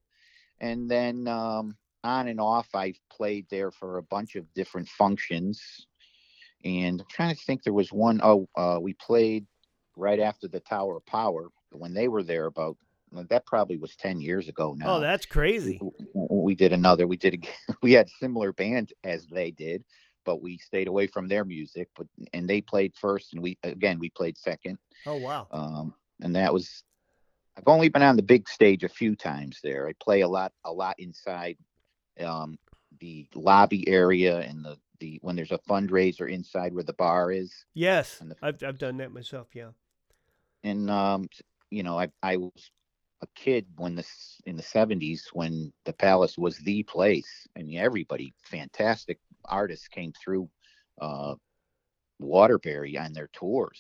And 0.60 0.90
then 0.90 1.28
um, 1.28 1.76
on 2.04 2.28
and 2.28 2.40
off, 2.40 2.74
I've 2.74 3.00
played 3.10 3.48
there 3.50 3.72
for 3.72 3.98
a 3.98 4.04
bunch 4.04 4.36
of 4.36 4.52
different 4.54 4.88
functions. 4.88 5.88
And 6.64 7.02
I'm 7.02 7.08
trying 7.10 7.36
to 7.36 7.42
think, 7.42 7.64
there 7.64 7.74
was 7.74 7.92
one, 7.92 8.22
oh, 8.24 8.48
uh, 8.56 8.80
we 8.82 8.94
played 8.94 9.46
right 9.98 10.20
after 10.20 10.48
the 10.48 10.62
Tower 10.62 10.98
of 10.98 11.06
Power 11.06 11.50
when 11.72 11.94
they 11.94 12.08
were 12.08 12.24
there 12.24 12.46
about, 12.46 12.78
that 13.30 13.46
probably 13.46 13.78
was 13.78 13.96
10 13.96 14.20
years 14.22 14.48
ago 14.50 14.76
now. 14.78 14.96
oh, 14.98 15.00
that's 15.00 15.26
crazy. 15.26 15.80
we, 15.82 15.92
we 16.30 16.56
did 16.56 16.74
another, 16.74 17.08
we 17.08 17.18
did, 17.18 17.36
a- 17.70 17.74
we 17.82 17.94
had 17.94 18.10
similar 18.20 18.52
band 18.54 18.92
as 19.04 19.26
they 19.28 19.52
did, 19.52 19.84
but 20.26 20.42
we 20.42 20.58
stayed 20.58 20.88
away 20.88 21.08
from 21.08 21.28
their 21.28 21.46
music. 21.46 21.90
But, 21.96 22.08
and 22.34 22.50
they 22.50 22.62
played 22.62 22.94
first, 23.00 23.34
and 23.34 23.42
we, 23.42 23.58
again, 23.64 24.00
we 24.00 24.10
played 24.10 24.38
second 24.38 24.78
Oh 25.06 25.18
wow. 25.18 25.48
um, 25.52 25.94
and 26.22 26.36
that 26.36 26.54
was 26.54 26.84
I've 27.58 27.68
only 27.68 27.90
been 27.90 28.02
on 28.02 28.16
the 28.16 28.24
big 28.24 28.50
stage 28.50 28.84
a 28.84 28.90
few 28.90 29.16
times 29.16 29.60
there. 29.64 29.88
I 29.88 29.94
play 30.02 30.22
a 30.22 30.28
lot 30.28 30.52
a 30.66 30.72
lot 30.72 30.96
inside 30.98 31.58
um, 32.20 32.58
the 33.00 33.28
lobby 33.36 33.88
area 33.88 34.40
and 34.40 34.64
the 34.66 34.78
the 35.00 35.20
when 35.22 35.36
there's 35.36 35.52
a 35.52 35.60
fundraiser 35.70 36.32
inside 36.32 36.74
where 36.74 36.84
the 36.84 36.94
bar 36.94 37.32
is. 37.32 37.54
Yes, 37.76 38.18
the- 38.20 38.36
I've 38.42 38.64
I've 38.64 38.80
done 38.80 38.98
that 38.98 39.12
myself. 39.12 39.50
Yeah. 39.54 39.70
And 40.64 40.90
um, 40.90 41.28
you 41.70 41.84
know, 41.84 42.00
I 42.00 42.08
I 42.24 42.38
was 42.38 42.72
a 43.24 43.28
kid 43.36 43.66
when 43.78 43.96
this 43.96 44.42
in 44.46 44.56
the 44.56 44.64
70s 44.64 45.22
when 45.34 45.72
the 45.86 45.94
Palace 45.94 46.38
was 46.38 46.58
the 46.60 46.84
place. 46.84 47.48
I 47.58 47.64
mean, 47.64 47.80
everybody, 47.80 48.34
fantastic 48.44 49.20
artists 49.46 49.88
came 49.88 50.14
through 50.14 50.50
uh, 51.02 51.36
Waterbury 52.20 52.98
on 52.98 53.14
their 53.14 53.30
tours. 53.34 53.80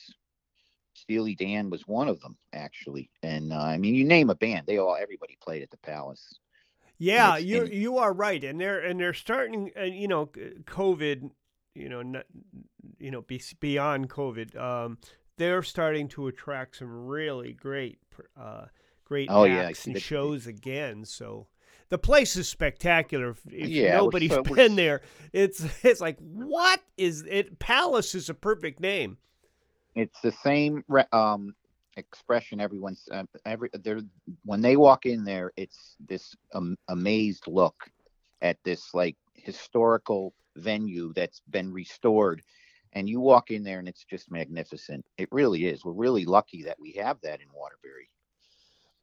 Steely 0.96 1.36
Dan 1.36 1.70
was 1.70 1.88
one 1.88 2.08
of 2.08 2.20
them, 2.22 2.38
actually. 2.54 3.10
And 3.22 3.52
uh, 3.54 3.58
I 3.62 3.78
mean, 3.78 3.96
you 3.96 4.06
name 4.06 4.30
a 4.30 4.36
band, 4.36 4.66
they 4.68 4.78
all 4.78 4.96
everybody 4.96 5.38
played 5.42 5.62
at 5.64 5.70
the 5.72 5.78
Palace. 5.78 6.40
Yeah, 6.98 7.38
it's- 7.38 7.44
you 7.44 7.62
and- 7.64 7.74
you 7.74 7.98
are 7.98 8.14
right, 8.14 8.44
and 8.44 8.60
they're 8.60 8.80
and 8.80 9.00
they're 9.00 9.14
starting. 9.14 9.72
Uh, 9.78 9.84
you 9.84 10.08
know, 10.08 10.28
COVID. 10.28 11.32
You 11.76 11.90
know, 11.90 12.04
not, 12.04 12.26
you 13.00 13.10
know, 13.10 13.24
be, 13.24 13.42
beyond 13.60 14.08
COVID, 14.08 14.56
um, 14.56 15.00
they're 15.38 15.64
starting 15.64 16.08
to 16.10 16.28
attract 16.28 16.76
some 16.78 17.08
really 17.08 17.52
great, 17.54 17.98
uh, 18.40 18.66
great 19.06 19.30
Oh, 19.32 19.44
yeah, 19.44 19.64
acts 19.64 19.80
see 19.80 19.92
and 19.92 19.96
the- 19.96 20.00
shows 20.02 20.48
again. 20.48 21.06
So 21.06 21.48
the 21.90 21.98
place 21.98 22.36
is 22.36 22.48
spectacular. 22.50 23.36
If, 23.52 23.68
Yeah, 23.70 23.98
nobody's 23.98 24.32
we're 24.32 24.42
been 24.56 24.76
there, 24.76 25.02
it's 25.32 25.66
it's 25.84 26.02
like 26.02 26.18
what 26.20 26.82
is 26.98 27.24
it? 27.30 27.60
Palace 27.60 28.16
is 28.16 28.30
a 28.30 28.34
perfect 28.34 28.80
name. 28.80 29.18
It's 29.96 30.20
the 30.22 30.32
same 30.32 30.84
re- 30.88 31.06
um, 31.12 31.54
expression 31.98 32.60
everyone's 32.60 33.08
uh, 33.12 33.24
every 33.46 33.70
there 33.84 34.02
when 34.46 34.62
they 34.62 34.76
walk 34.76 35.06
in 35.06 35.24
there. 35.24 35.52
It's 35.56 35.96
this 36.08 36.36
um, 36.54 36.76
amazed 36.88 37.46
look 37.48 37.76
at 38.42 38.58
this 38.64 38.94
like 38.94 39.16
historical 39.36 40.34
venue 40.56 41.14
that's 41.14 41.42
been 41.50 41.72
restored. 41.72 42.42
And 42.96 43.10
you 43.10 43.20
walk 43.20 43.50
in 43.50 43.64
there 43.64 43.80
and 43.80 43.88
it's 43.88 44.04
just 44.04 44.30
magnificent. 44.32 45.04
It 45.18 45.28
really 45.32 45.66
is. 45.66 45.84
We're 45.84 45.94
really 45.94 46.26
lucky 46.26 46.62
that 46.64 46.80
we 46.80 46.92
have 46.94 47.18
that 47.22 47.42
in 47.42 47.48
Waterbury. 47.54 48.10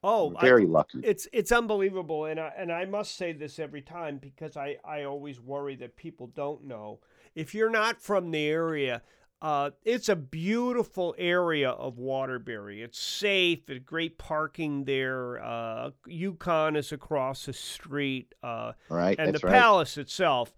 Oh, 0.02 0.28
We're 0.28 0.36
I- 0.38 0.40
very 0.40 0.66
lucky. 0.66 1.00
it's 1.04 1.28
it's 1.32 1.52
unbelievable 1.52 2.24
and 2.26 2.40
I 2.40 2.52
and 2.56 2.72
I 2.72 2.84
must 2.86 3.16
say 3.16 3.32
this 3.32 3.58
every 3.58 3.82
time 3.82 4.18
because 4.18 4.56
I 4.56 4.76
I 4.84 5.04
always 5.04 5.40
worry 5.40 5.76
that 5.76 5.96
people 5.96 6.28
don't 6.28 6.64
know 6.64 7.00
if 7.34 7.54
you're 7.54 7.70
not 7.70 8.00
from 8.00 8.30
the 8.30 8.46
area 8.46 9.02
Uh, 9.42 9.70
it's 9.84 10.10
a 10.10 10.16
beautiful 10.16 11.14
area 11.16 11.70
of 11.70 11.96
Waterbury. 11.96 12.82
It's 12.82 13.00
safe. 13.00 13.64
There's 13.64 13.78
great 13.80 14.18
parking 14.18 14.84
there. 14.84 15.42
Uh, 15.42 15.92
UConn 16.06 16.76
is 16.76 16.92
across 16.92 17.46
the 17.46 17.54
street. 17.54 18.34
Uh, 18.42 18.72
Right. 18.90 19.18
and 19.18 19.34
the 19.34 19.40
right. 19.42 19.54
palace 19.54 19.96
itself 19.96 20.54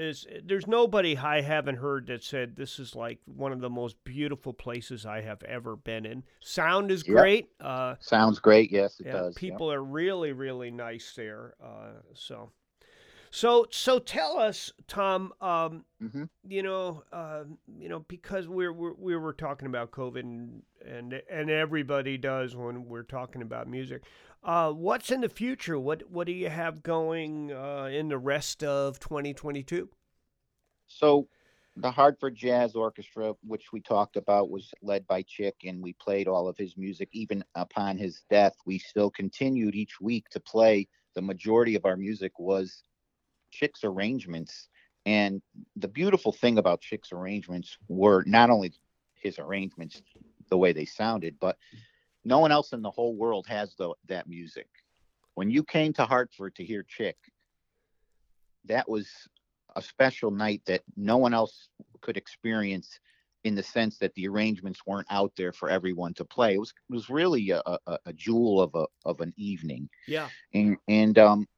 is 0.00 0.26
there's 0.44 0.66
nobody 0.66 1.16
I 1.16 1.40
haven't 1.42 1.76
heard 1.76 2.06
that 2.08 2.24
said 2.24 2.56
this 2.56 2.78
is 2.78 2.94
like 2.96 3.18
one 3.26 3.52
of 3.52 3.60
the 3.60 3.70
most 3.70 4.02
beautiful 4.04 4.52
places 4.52 5.04
I 5.06 5.20
have 5.20 5.42
ever 5.44 5.76
been 5.76 6.06
in. 6.06 6.22
Sound 6.40 6.90
is 6.90 7.06
Yep. 7.06 7.16
great. 7.16 7.48
Uh, 7.60 7.94
Sounds 8.00 8.38
great. 8.38 8.70
Yes, 8.72 8.98
it 9.00 9.06
yeah, 9.06 9.12
does. 9.12 9.26
Yep. 9.34 9.36
people 9.36 9.70
are 9.72 9.82
really 9.82 10.32
really 10.32 10.70
nice 10.70 11.12
there. 11.14 11.54
Uh, 11.62 12.00
so, 12.14 12.50
so 13.30 13.66
so 13.70 13.98
tell 13.98 14.38
us, 14.38 14.72
Tom. 14.86 15.32
Um, 15.40 15.84
Mhm. 16.02 16.28
you 16.42 16.62
know, 16.62 17.04
uh, 17.12 17.44
you 17.78 17.88
know, 17.88 18.00
because 18.00 18.48
we're, 18.48 18.72
we're 18.72 18.94
we 18.94 19.16
were 19.16 19.32
talking 19.32 19.66
about 19.66 19.90
COVID 19.92 20.20
and 20.20 20.62
and 20.84 21.22
and 21.30 21.50
everybody 21.50 22.18
does 22.18 22.56
when 22.56 22.86
we're 22.86 23.02
talking 23.02 23.42
about 23.42 23.68
music. 23.68 24.02
Uh, 24.42 24.72
what's 24.72 25.10
in 25.10 25.20
the 25.20 25.28
future? 25.28 25.78
What 25.78 26.10
what 26.10 26.26
do 26.26 26.32
you 26.32 26.48
have 26.48 26.82
going 26.82 27.52
uh, 27.52 27.84
in 27.92 28.08
the 28.08 28.18
rest 28.18 28.64
of 28.64 28.98
2022? 28.98 29.90
So 30.86 31.28
the 31.76 31.90
Hartford 31.90 32.34
Jazz 32.34 32.74
Orchestra, 32.74 33.34
which 33.46 33.72
we 33.72 33.80
talked 33.80 34.16
about, 34.16 34.50
was 34.50 34.72
led 34.82 35.06
by 35.06 35.22
Chick, 35.22 35.56
and 35.64 35.82
we 35.82 35.92
played 35.94 36.26
all 36.26 36.48
of 36.48 36.56
his 36.56 36.76
music. 36.76 37.08
Even 37.12 37.44
upon 37.54 37.96
his 37.96 38.24
death, 38.28 38.54
we 38.66 38.78
still 38.78 39.10
continued 39.10 39.74
each 39.74 40.00
week 40.00 40.28
to 40.30 40.40
play. 40.40 40.88
The 41.14 41.22
majority 41.22 41.74
of 41.76 41.84
our 41.84 41.96
music 41.96 42.38
was 42.38 42.82
Chick's 43.50 43.84
arrangements. 43.84 44.68
And 45.06 45.42
the 45.76 45.88
beautiful 45.88 46.32
thing 46.32 46.58
about 46.58 46.80
Chick's 46.80 47.12
arrangements 47.12 47.76
were 47.88 48.22
not 48.26 48.50
only 48.50 48.72
his 49.14 49.38
arrangements, 49.38 50.02
the 50.48 50.58
way 50.58 50.72
they 50.72 50.84
sounded, 50.84 51.36
but 51.40 51.56
no 52.24 52.38
one 52.38 52.52
else 52.52 52.72
in 52.72 52.82
the 52.82 52.90
whole 52.90 53.14
world 53.14 53.46
has 53.46 53.74
the, 53.76 53.94
that 54.08 54.28
music. 54.28 54.68
When 55.34 55.50
you 55.50 55.64
came 55.64 55.92
to 55.94 56.04
Hartford 56.04 56.54
to 56.56 56.64
hear 56.64 56.82
Chick, 56.82 57.16
that 58.66 58.88
was 58.88 59.08
a 59.76 59.82
special 59.82 60.30
night 60.30 60.62
that 60.66 60.82
no 60.96 61.16
one 61.16 61.32
else 61.32 61.68
could 62.00 62.16
experience 62.16 62.98
in 63.44 63.54
the 63.54 63.62
sense 63.62 63.96
that 63.98 64.14
the 64.14 64.28
arrangements 64.28 64.80
weren't 64.86 65.06
out 65.10 65.32
there 65.36 65.52
for 65.52 65.70
everyone 65.70 66.12
to 66.14 66.24
play. 66.24 66.54
It 66.54 66.58
was 66.58 66.74
it 66.90 66.92
was 66.92 67.08
really 67.08 67.50
a, 67.50 67.62
a, 67.64 67.98
a 68.06 68.12
jewel 68.12 68.60
of 68.60 68.74
a 68.74 68.86
of 69.04 69.20
an 69.20 69.32
evening. 69.36 69.88
Yeah, 70.06 70.28
And 70.52 70.76
and 70.88 71.18
um 71.18 71.48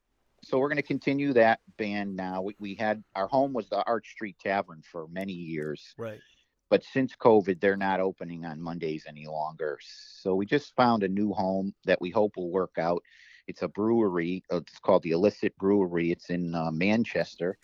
so 0.45 0.59
we're 0.59 0.69
going 0.69 0.77
to 0.77 0.83
continue 0.83 1.33
that 1.35 1.61
band 1.79 2.17
now. 2.17 2.43
We, 2.43 2.57
we 2.59 2.75
had 2.75 3.03
our 3.15 3.29
home 3.29 3.53
was 3.53 3.69
the 3.69 3.85
Arch 3.85 4.09
Street 4.11 4.37
Tavern 4.41 4.83
for 4.83 5.07
many 5.09 5.33
years, 5.33 5.95
right. 5.97 6.21
but 6.69 6.83
since 6.83 7.15
COVID, 7.15 7.61
they're 7.61 7.77
not 7.77 8.01
opening 8.01 8.45
on 8.45 8.61
Mondays 8.61 9.05
any 9.07 9.27
longer. 9.27 9.79
So 10.21 10.35
we 10.35 10.45
just 10.45 10.75
found 10.75 11.05
a 11.05 11.09
new 11.09 11.33
home 11.33 11.73
that 11.85 12.01
we 12.01 12.11
hope 12.11 12.37
will 12.37 12.51
work 12.51 12.77
out. 12.79 13.03
It's 13.47 13.63
a 13.63 13.69
brewery. 13.69 14.43
uh, 14.53 14.57
It's 14.57 14.79
called 14.81 15.05
the 15.05 15.13
Elicit 15.13 15.57
Brewery. 15.59 16.11
It's 16.11 16.31
in 16.31 16.55
uh, 16.55 16.71
Manchester, 16.73 17.57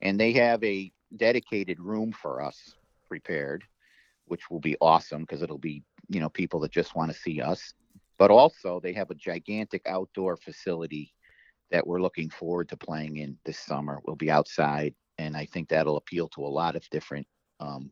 and 0.00 0.18
they 0.18 0.32
have 0.32 0.62
a 0.62 0.92
dedicated 1.16 1.80
room 1.80 2.12
for 2.12 2.40
us 2.40 2.74
prepared, 3.08 3.64
which 4.26 4.50
will 4.50 4.60
be 4.60 4.76
awesome 4.80 5.22
because 5.22 5.42
it'll 5.42 5.58
be 5.58 5.82
you 6.08 6.20
know 6.20 6.28
people 6.28 6.60
that 6.60 6.70
just 6.70 6.94
want 6.94 7.10
to 7.12 7.18
see 7.18 7.40
us. 7.40 7.74
But 8.18 8.30
also 8.30 8.80
they 8.80 8.92
have 8.92 9.10
a 9.10 9.14
gigantic 9.14 9.82
outdoor 9.86 10.36
facility 10.36 11.12
that 11.70 11.86
we're 11.86 12.00
looking 12.00 12.30
forward 12.30 12.68
to 12.68 12.76
playing 12.76 13.16
in 13.18 13.36
this 13.44 13.58
summer. 13.58 14.00
We'll 14.06 14.16
be 14.16 14.30
outside, 14.30 14.94
and 15.18 15.36
I 15.36 15.46
think 15.46 15.68
that'll 15.68 15.96
appeal 15.96 16.28
to 16.30 16.42
a 16.42 16.48
lot 16.48 16.76
of 16.76 16.88
different 16.90 17.26
um, 17.60 17.90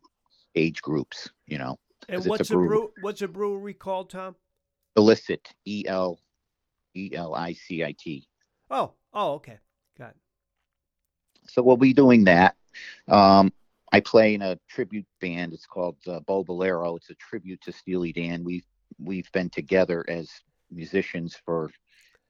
age 0.54 0.80
groups. 0.82 1.28
You 1.46 1.58
know, 1.58 1.76
And 2.08 2.24
a 2.24 2.28
what's 2.28 2.50
a 2.50 2.54
brew- 2.54 2.68
brew? 2.68 2.92
What's 3.00 3.22
a 3.22 3.28
brewery 3.28 3.74
called, 3.74 4.10
Tom? 4.10 4.36
Elicit, 4.96 5.48
E 5.64 5.84
L 5.86 6.20
E 6.94 7.10
L 7.14 7.34
I 7.34 7.52
C 7.52 7.82
I 7.84 7.94
T. 7.98 8.26
Oh, 8.70 8.92
oh, 9.12 9.32
okay, 9.34 9.58
got 9.98 10.10
it. 10.10 10.16
So 11.48 11.62
we'll 11.62 11.76
be 11.76 11.92
doing 11.92 12.24
that. 12.24 12.56
Um, 13.08 13.52
I 13.92 14.00
play 14.00 14.34
in 14.34 14.42
a 14.42 14.58
tribute 14.68 15.06
band. 15.20 15.52
It's 15.52 15.66
called 15.66 15.96
uh, 16.06 16.20
Bo 16.20 16.42
Bolero. 16.42 16.96
It's 16.96 17.10
a 17.10 17.14
tribute 17.14 17.60
to 17.62 17.72
Steely 17.72 18.12
Dan. 18.12 18.44
We've 18.44 18.64
we've 18.98 19.30
been 19.32 19.50
together 19.50 20.04
as 20.08 20.30
musicians 20.70 21.36
for 21.44 21.70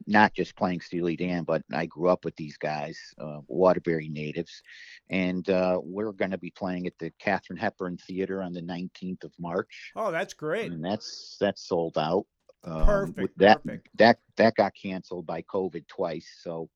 not 0.06 0.34
just 0.34 0.56
playing 0.56 0.80
Steely 0.80 1.16
Dan, 1.16 1.44
but 1.44 1.62
I 1.72 1.86
grew 1.86 2.08
up 2.08 2.24
with 2.24 2.36
these 2.36 2.56
guys, 2.56 2.98
uh, 3.18 3.40
Waterbury 3.48 4.08
natives, 4.08 4.62
and 5.10 5.48
uh, 5.50 5.80
we're 5.82 6.12
going 6.12 6.30
to 6.30 6.38
be 6.38 6.50
playing 6.50 6.86
at 6.86 6.98
the 6.98 7.10
Katharine 7.18 7.58
Hepburn 7.58 7.96
Theater 7.98 8.42
on 8.42 8.52
the 8.52 8.62
19th 8.62 9.24
of 9.24 9.32
March. 9.38 9.92
Oh, 9.96 10.10
that's 10.10 10.34
great. 10.34 10.70
and 10.72 10.84
that's 10.84 11.36
that's 11.40 11.66
sold 11.66 11.96
out. 11.98 12.26
Um, 12.64 12.84
Perfect, 12.86 13.38
That 13.38 13.62
perfect. 13.62 13.88
that 13.96 14.18
that 14.36 14.54
got 14.56 14.72
canceled 14.80 15.26
by 15.26 15.42
COVID 15.42 15.86
twice. 15.86 16.28
So 16.42 16.70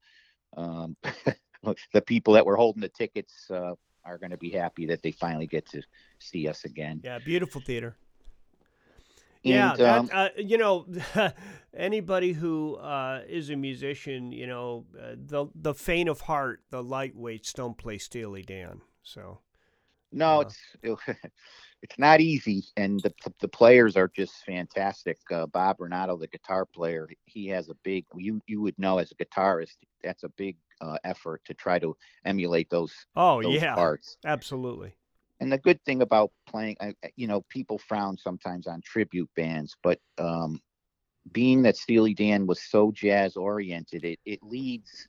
um, 0.56 0.96
the 1.92 2.02
people 2.02 2.34
that 2.34 2.44
were 2.46 2.56
holding 2.56 2.82
the 2.82 2.88
tickets 2.90 3.50
uh, 3.50 3.72
are 4.04 4.18
going 4.18 4.30
to 4.30 4.36
be 4.36 4.50
happy 4.50 4.86
that 4.86 5.02
they 5.02 5.12
finally 5.12 5.46
get 5.46 5.66
to 5.70 5.82
see 6.18 6.46
us 6.48 6.64
again. 6.64 7.00
Yeah, 7.02 7.18
beautiful 7.18 7.60
theater. 7.60 7.96
Yeah, 9.42 9.70
And, 9.70 9.80
that, 9.80 9.98
um, 9.98 10.10
uh, 10.12 10.28
you 10.36 10.58
know, 10.58 10.86
anybody 11.76 12.32
who 12.32 12.74
uh, 12.76 13.22
is 13.28 13.50
a 13.50 13.56
musician, 13.56 14.32
you 14.32 14.46
know, 14.46 14.86
uh, 14.98 15.14
the 15.16 15.46
the 15.54 15.74
faint 15.74 16.08
of 16.08 16.22
heart, 16.22 16.62
the 16.70 16.82
lightweights 16.82 17.52
don't 17.54 17.78
play 17.78 17.98
Steely 17.98 18.42
Dan. 18.42 18.80
So 19.02 19.40
no, 20.12 20.40
uh, 20.40 20.50
it's 20.82 21.06
it's 21.82 21.98
not 21.98 22.20
easy, 22.20 22.64
and 22.76 23.00
the 23.00 23.12
the 23.40 23.48
players 23.48 23.96
are 23.96 24.08
just 24.08 24.44
fantastic. 24.44 25.18
Uh, 25.30 25.46
Bob 25.46 25.76
Renato, 25.80 26.16
the 26.16 26.26
guitar 26.26 26.64
player, 26.64 27.08
he 27.26 27.46
has 27.48 27.68
a 27.68 27.74
big. 27.82 28.06
You 28.16 28.40
you 28.46 28.60
would 28.62 28.78
know 28.78 28.98
as 28.98 29.12
a 29.12 29.24
guitarist, 29.24 29.76
that's 30.02 30.24
a 30.24 30.30
big 30.30 30.56
uh, 30.80 30.98
effort 31.04 31.42
to 31.46 31.54
try 31.54 31.78
to 31.78 31.96
emulate 32.24 32.70
those 32.70 32.92
oh 33.16 33.42
those 33.42 33.62
yeah, 33.62 33.74
parts. 33.74 34.16
absolutely. 34.24 34.94
And 35.40 35.52
the 35.52 35.58
good 35.58 35.82
thing 35.84 36.02
about 36.02 36.30
playing 36.46 36.76
you 37.16 37.26
know 37.26 37.42
people 37.48 37.78
frown 37.78 38.16
sometimes 38.16 38.66
on 38.66 38.80
tribute 38.82 39.30
bands 39.36 39.76
but 39.82 39.98
um 40.18 40.60
being 41.32 41.62
that 41.62 41.76
steely 41.76 42.14
dan 42.14 42.46
was 42.46 42.60
so 42.62 42.90
jazz 42.92 43.36
oriented 43.36 44.04
it 44.04 44.18
it 44.24 44.42
leads 44.42 45.08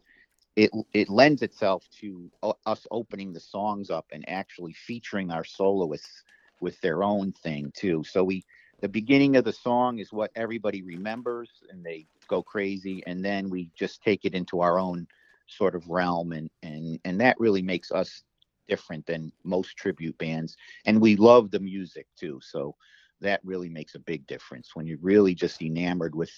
it 0.60 0.72
it 0.94 1.10
lends 1.10 1.42
itself 1.42 1.86
to 2.02 2.30
us 2.66 2.86
opening 2.92 3.32
the 3.32 3.40
songs 3.40 3.90
up 3.90 4.06
and 4.12 4.28
actually 4.28 4.74
featuring 4.74 5.32
our 5.32 5.46
soloists 5.46 6.24
with 6.60 6.80
their 6.82 7.02
own 7.02 7.32
thing 7.32 7.72
too. 7.76 8.04
So 8.04 8.24
we 8.24 8.44
the 8.82 8.90
beginning 8.90 9.38
of 9.38 9.46
the 9.46 9.54
song 9.54 10.00
is 10.00 10.12
what 10.12 10.32
everybody 10.36 10.82
remembers 10.82 11.50
and 11.70 11.84
they 11.84 12.06
go 12.28 12.44
crazy 12.44 13.04
and 13.08 13.24
then 13.24 13.50
we 13.50 13.70
just 13.76 14.02
take 14.02 14.26
it 14.26 14.34
into 14.34 14.60
our 14.60 14.80
own 14.80 15.08
sort 15.48 15.76
of 15.76 15.88
realm 15.90 16.34
and 16.34 16.50
and 16.62 17.00
and 17.06 17.22
that 17.22 17.40
really 17.40 17.62
makes 17.62 17.92
us 17.92 18.24
different 18.70 19.08
than 19.08 19.34
most 19.46 19.78
tribute 19.78 20.18
bands 20.20 20.58
and 20.86 21.02
we 21.02 21.18
love 21.18 21.52
the 21.52 21.60
music 21.60 22.08
too 22.18 22.40
so 22.44 22.76
that 23.22 23.42
really 23.46 23.70
makes 23.70 23.96
a 23.96 24.00
big 24.00 24.26
difference 24.28 24.76
when 24.76 24.88
you're 24.88 25.00
really 25.02 25.36
just 25.36 25.62
enamored 25.62 26.16
with 26.16 26.32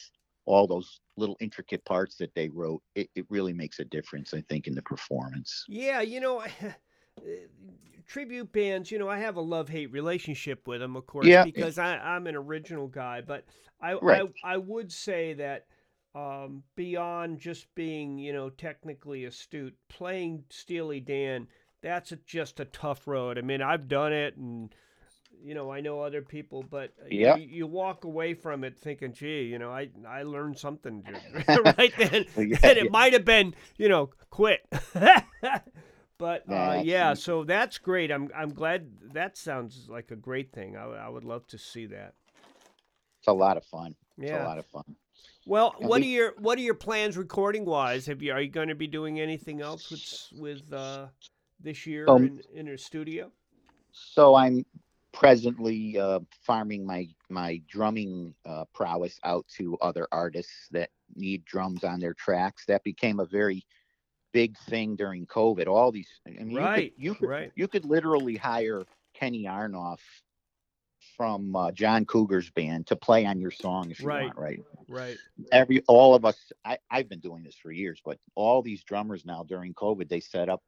all 0.45 0.67
those 0.67 1.01
little 1.17 1.37
intricate 1.41 1.85
parts 1.85 2.17
that 2.17 2.33
they 2.35 2.49
wrote 2.49 2.83
it, 2.95 3.09
it 3.15 3.25
really 3.29 3.53
makes 3.53 3.79
a 3.79 3.85
difference 3.85 4.33
i 4.33 4.41
think 4.49 4.67
in 4.67 4.75
the 4.75 4.83
performance 4.83 5.67
Yeah, 5.67 6.01
you 6.01 6.19
know, 6.21 6.43
tribute 8.07 8.51
bands. 8.51 8.91
You 8.91 8.99
know, 8.99 9.09
I 9.09 9.19
have 9.19 9.35
a 9.37 9.41
love 9.41 9.69
hate 9.69 9.91
relationship 9.91 10.67
with 10.67 10.81
them, 10.81 10.95
of 10.95 11.07
course, 11.07 11.37
Yeah. 11.37 11.45
because 11.45 11.77
I, 11.77 11.97
I'm 11.97 12.27
an 12.27 12.35
original 12.35 12.87
guy. 12.87 13.21
But 13.21 13.45
I, 13.81 13.93
Right. 14.01 14.23
I, 14.23 14.27
I 14.43 14.57
would 14.57 14.91
say 14.91 15.33
that 15.33 15.67
um, 16.15 16.63
beyond 16.75 17.39
just 17.39 17.73
being, 17.75 18.17
you 18.17 18.33
know, 18.33 18.49
technically 18.49 19.25
astute, 19.25 19.75
playing 19.89 20.45
Steely 20.49 20.99
Dan, 20.99 21.47
that's 21.81 22.11
a, 22.11 22.15
just 22.17 22.59
a 22.59 22.65
tough 22.65 23.07
road. 23.07 23.37
I 23.37 23.41
mean, 23.41 23.61
I've 23.61 23.87
done 23.87 24.13
it, 24.13 24.37
and 24.37 24.73
you 25.43 25.55
know, 25.55 25.71
I 25.71 25.81
know 25.81 26.01
other 26.01 26.21
people, 26.21 26.63
but 26.63 26.93
uh, 27.01 27.05
Yeah. 27.09 27.35
you, 27.35 27.47
you 27.47 27.67
walk 27.67 28.03
away 28.03 28.33
from 28.35 28.63
it 28.63 28.77
thinking, 28.77 29.13
gee, 29.13 29.43
you 29.43 29.57
know, 29.57 29.71
I 29.71 29.89
I 30.07 30.23
learned 30.23 30.57
something 30.59 31.03
right 31.47 31.93
then 31.97 32.25
Yeah, 32.37 32.57
and 32.63 32.77
it 32.77 32.83
yeah. 32.85 32.89
might 32.91 33.13
have 33.13 33.25
been, 33.25 33.55
you 33.77 33.89
know, 33.89 34.11
quit. 34.29 34.61
but 36.17 36.43
uh, 36.51 36.81
yeah, 36.83 37.13
so 37.15 37.43
that's 37.43 37.77
great. 37.79 38.11
I'm 38.11 38.29
I'm 38.35 38.53
glad 38.53 38.87
that 39.13 39.37
sounds 39.37 39.87
like 39.89 40.11
a 40.11 40.15
great 40.15 40.51
thing. 40.53 40.75
I, 40.77 40.83
I 40.85 41.09
would 41.09 41.23
love 41.23 41.47
to 41.47 41.57
see 41.57 41.87
that. 41.87 42.13
it's 43.19 43.27
a 43.27 43.33
lot 43.33 43.57
of 43.57 43.63
fun 43.65 43.95
it's 44.17 44.29
Yeah. 44.29 44.43
a 44.43 44.47
lot 44.47 44.57
of 44.59 44.65
fun 44.67 44.83
Well, 45.47 45.73
And 45.79 45.89
what 45.89 46.01
we- 46.01 46.07
are 46.07 46.09
your 46.11 46.33
what 46.37 46.57
are 46.59 46.61
your 46.61 46.75
plans 46.75 47.17
recording 47.17 47.65
wise? 47.65 48.05
Have 48.05 48.21
you 48.21 48.31
are 48.33 48.41
you 48.41 48.49
going 48.51 48.69
to 48.69 48.75
be 48.75 48.87
doing 48.87 49.19
anything 49.19 49.61
else 49.61 49.89
with 49.89 50.39
with 50.39 50.71
uh, 50.73 51.07
this 51.63 51.85
year 51.85 52.07
Um, 52.07 52.41
in, 52.53 52.67
in 52.67 52.67
a 52.69 52.77
studio? 52.77 53.31
so 53.91 54.35
i'm 54.35 54.65
presently 55.13 55.97
uh, 55.99 56.19
farming 56.45 56.85
my 56.85 57.07
my 57.29 57.61
drumming 57.67 58.33
uh, 58.45 58.63
prowess 58.73 59.19
out 59.25 59.45
to 59.57 59.77
other 59.81 60.07
artists 60.11 60.67
that 60.71 60.89
need 61.15 61.43
drums 61.43 61.83
on 61.83 61.99
their 61.99 62.13
tracks 62.13 62.65
that 62.65 62.81
became 62.83 63.19
a 63.19 63.25
very 63.25 63.65
big 64.31 64.57
thing 64.69 64.95
during 64.95 65.25
covid 65.27 65.67
all 65.67 65.91
these 65.91 66.07
i 66.27 66.43
mean 66.43 66.51
Right, 66.55 66.83
you 66.85 66.89
could, 66.91 67.03
you 67.03 67.13
could 67.15 67.29
right. 67.29 67.51
you 67.55 67.67
could 67.67 67.85
literally 67.85 68.37
hire 68.37 68.85
Kenny 69.13 69.43
Aronoff 69.43 69.99
from 71.17 71.55
uh, 71.55 71.71
John 71.71 72.05
Cougar's 72.05 72.49
band 72.51 72.87
to 72.87 72.95
play 72.95 73.25
on 73.25 73.39
your 73.39 73.51
song 73.51 73.91
if 73.91 73.99
you 73.99 74.05
Right. 74.07 74.23
want, 74.23 74.37
right? 74.37 74.59
Right. 74.87 75.17
Every 75.51 75.81
all 75.87 76.15
of 76.15 76.25
us, 76.25 76.37
I, 76.63 76.77
I've 76.89 77.09
been 77.09 77.19
doing 77.19 77.43
this 77.43 77.55
for 77.55 77.71
years, 77.71 78.01
but 78.05 78.17
all 78.35 78.61
these 78.61 78.83
drummers 78.83 79.25
now 79.25 79.43
during 79.43 79.73
COVID, 79.73 80.07
they 80.09 80.19
set 80.19 80.47
up, 80.49 80.61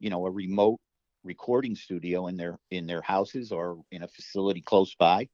you 0.00 0.10
know, 0.10 0.26
a 0.26 0.30
remote 0.30 0.80
recording 1.24 1.74
studio 1.74 2.26
in 2.28 2.36
their 2.36 2.58
in 2.70 2.86
their 2.86 3.02
houses 3.02 3.52
or 3.52 3.78
in 3.90 4.02
a 4.02 4.08
facility 4.08 4.60
close 4.60 4.94
by. 4.94 5.28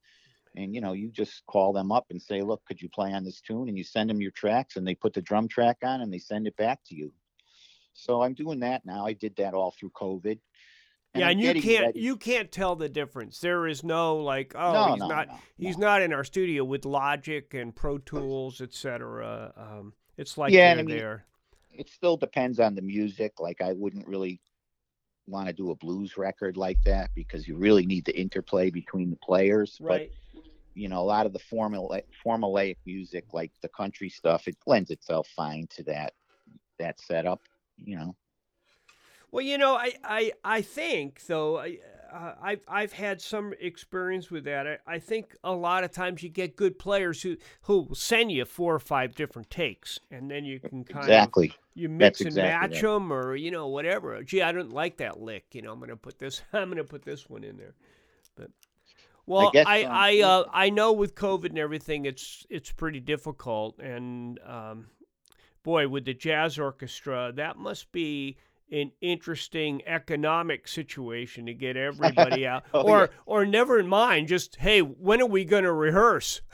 And 0.57 0.75
you 0.75 0.81
know, 0.81 0.93
you 0.93 1.11
just 1.11 1.45
call 1.47 1.73
them 1.73 1.91
up 1.91 2.07
and 2.11 2.21
say, 2.21 2.41
"Look, 2.43 2.65
could 2.65 2.81
you 2.81 2.89
play 2.89 3.13
on 3.13 3.25
this 3.25 3.41
tune?" 3.41 3.69
And 3.69 3.77
you 3.77 3.85
send 3.85 4.09
them 4.09 4.21
your 4.21 4.31
tracks, 4.31 4.77
and 4.77 4.87
they 4.87 4.95
put 4.95 5.13
the 5.13 5.23
drum 5.23 5.49
track 5.49 5.79
on, 5.83 6.01
and 6.01 6.13
they 6.13 6.19
send 6.19 6.47
it 6.47 6.57
back 6.57 6.81
to 6.87 6.95
you. 6.95 7.13
So 7.93 8.23
I'm 8.23 8.35
doing 8.35 8.61
that 8.61 8.85
now. 8.85 9.07
I 9.07 9.13
did 9.13 9.37
that 9.37 9.55
all 9.55 9.73
through 9.73 9.91
COVID. 9.91 10.39
yeah, 11.15 11.27
I'm 11.27 11.33
and 11.33 11.41
you 11.41 11.63
can't 11.63 11.87
ready- 11.87 12.01
you 12.01 12.17
can't 12.17 12.51
tell 12.53 12.77
the 12.77 12.89
difference. 12.89 13.41
There 13.41 13.67
is 13.67 13.85
no 13.85 14.17
like, 14.17 14.55
oh, 14.57 14.73
no, 14.73 14.93
he's 14.93 15.01
no, 15.01 15.09
not 15.09 15.29
no, 15.29 15.39
he's 15.57 15.79
no. 15.79 15.87
not 15.87 16.03
in 16.03 16.13
our 16.13 16.25
studio 16.25 16.65
with 16.65 16.85
Logic 16.85 17.53
and 17.55 17.75
Pro 17.75 17.99
Tools, 17.99 18.61
etc. 18.61 19.53
Um, 19.57 19.93
it's 20.17 20.39
like 20.39 20.53
Yeah, 20.53 20.71
and 20.71 20.81
I 20.81 20.83
mean, 20.85 20.97
there. 20.97 21.25
It 21.73 21.89
still 21.89 22.17
depends 22.17 22.61
on 22.61 22.75
the 22.77 22.83
music. 22.83 23.41
Like 23.41 23.61
I 23.61 23.73
wouldn't 23.73 24.07
really 24.07 24.41
want 25.27 25.47
to 25.47 25.53
do 25.53 25.71
a 25.71 25.75
blues 25.77 26.17
record 26.17 26.57
like 26.57 26.83
that 26.85 27.11
because 27.15 27.49
you 27.49 27.57
really 27.57 27.87
need 27.87 28.05
the 28.05 28.19
interplay 28.19 28.71
between 28.71 29.11
the 29.11 29.17
players. 29.17 29.79
Right. 29.81 30.11
But 30.33 30.43
you 30.75 30.89
know, 30.89 31.01
a 31.01 31.05
lot 31.05 31.27
of 31.27 31.33
the 31.33 31.39
formal 31.39 31.97
formulaic 32.25 32.77
music, 32.85 33.27
like 33.33 33.53
the 33.63 33.69
country 33.69 34.09
stuff, 34.09 34.49
it 34.49 34.57
lends 34.67 34.91
itself 34.91 35.29
fine 35.35 35.67
to 35.71 35.83
that 35.85 36.13
that 36.79 37.01
setup. 37.01 37.41
You 37.79 37.97
know. 37.97 38.17
Well, 39.31 39.45
you 39.45 39.59
know, 39.59 39.75
I, 39.75 39.95
I, 40.05 40.33
I 40.45 40.63
think 40.63 41.27
though, 41.27 41.59
I, 41.59 41.79
uh, 42.15 42.35
I've 42.41 42.61
I've 42.69 42.93
had 42.93 43.21
some 43.21 43.55
experience 43.61 44.31
with 44.31 44.45
that. 44.45 44.67
I, 44.67 44.79
I 44.87 44.99
think 44.99 45.37
a 45.43 45.53
lot 45.53 45.83
of 45.83 45.91
times 45.91 46.23
you 46.23 46.29
get 46.29 46.55
good 46.55 46.79
players 46.79 47.21
who 47.23 47.37
who 47.63 47.81
will 47.81 47.95
send 47.95 48.31
you 48.31 48.45
four 48.45 48.75
or 48.75 48.79
five 48.79 49.15
different 49.15 49.51
takes, 49.51 49.99
and 50.11 50.31
then 50.31 50.45
you 50.45 50.61
can 50.61 50.85
kind 50.85 51.05
of 51.05 51.09
Exactly. 51.09 51.53
you 51.75 51.89
mix 51.89 52.21
and 52.21 52.29
exactly 52.29 52.69
match 52.69 52.81
that. 52.81 52.87
them, 52.87 53.13
or 53.13 53.35
you 53.35 53.51
know 53.51 53.67
whatever. 53.67 54.23
Gee, 54.23 54.43
I 54.43 54.53
don't 54.53 54.73
like 54.73 54.99
that 54.99 55.21
lick. 55.21 55.47
You 55.53 55.63
know, 55.63 55.73
I'm 55.73 55.81
gonna 55.81 55.97
put 55.97 56.19
this. 56.19 56.43
I'm 56.53 56.69
gonna 56.69 56.85
put 56.85 57.03
this 57.03 57.29
one 57.29 57.43
in 57.43 57.57
there. 57.57 57.75
But 58.37 58.51
well, 59.27 59.49
I 59.49 59.51
guess, 59.53 59.67
I 59.67 59.83
um, 59.83 59.93
I, 59.93 60.21
uh, 60.21 60.45
I 60.53 60.71
know 60.71 60.93
with 60.93 61.17
COVID 61.17 61.47
and 61.47 61.59
everything, 61.59 62.07
it's 62.07 62.47
it's 62.49 62.71
pretty 62.71 63.01
difficult. 63.01 63.81
And 63.81 64.39
um, 64.47 64.87
boy, 65.65 65.89
with 65.89 66.05
the 66.05 66.15
jazz 66.15 66.61
orchestra, 66.61 67.33
that 67.35 67.59
must 67.59 67.91
be 67.91 68.37
an 68.75 68.93
interesting 69.01 69.83
economic 69.87 70.67
situation 70.69 71.47
to 71.47 71.55
get 71.55 71.77
everybody 71.91 72.47
out, 72.47 72.65
Oh, 72.75 72.83
or 72.83 73.01
yeah. 73.01 73.07
or 73.27 73.47
never 73.47 73.83
mind. 73.83 74.29
Just 74.29 74.57
hey, 74.57 74.81
when 74.81 75.21
are 75.23 75.27
we 75.27 75.45
gonna 75.45 75.73
rehearse? 75.73 76.43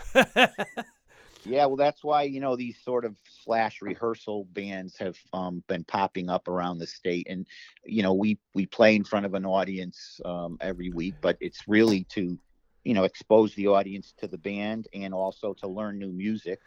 Yeah, 1.46 1.64
well, 1.66 1.76
that's 1.76 2.04
why 2.04 2.24
you 2.24 2.38
know 2.38 2.54
these 2.54 2.76
sort 2.84 3.04
of 3.04 3.16
slash 3.44 3.80
rehearsal 3.80 4.44
bands 4.52 4.98
have 4.98 5.16
um, 5.32 5.62
been 5.68 5.84
popping 5.84 6.28
up 6.28 6.48
around 6.48 6.78
the 6.78 6.86
state, 6.86 7.26
and 7.30 7.46
you 7.84 8.02
know 8.02 8.12
we 8.12 8.38
we 8.54 8.66
play 8.66 8.94
in 8.94 9.04
front 9.04 9.24
of 9.24 9.32
an 9.34 9.46
audience 9.46 10.20
um, 10.26 10.58
every 10.60 10.90
week, 10.90 11.14
but 11.22 11.38
it's 11.40 11.66
really 11.66 12.04
to 12.10 12.38
you 12.84 12.94
know 12.94 13.04
expose 13.04 13.54
the 13.54 13.68
audience 13.68 14.12
to 14.18 14.28
the 14.28 14.36
band 14.36 14.88
and 14.92 15.14
also 15.14 15.54
to 15.54 15.66
learn 15.66 15.98
new 15.98 16.12
music, 16.12 16.60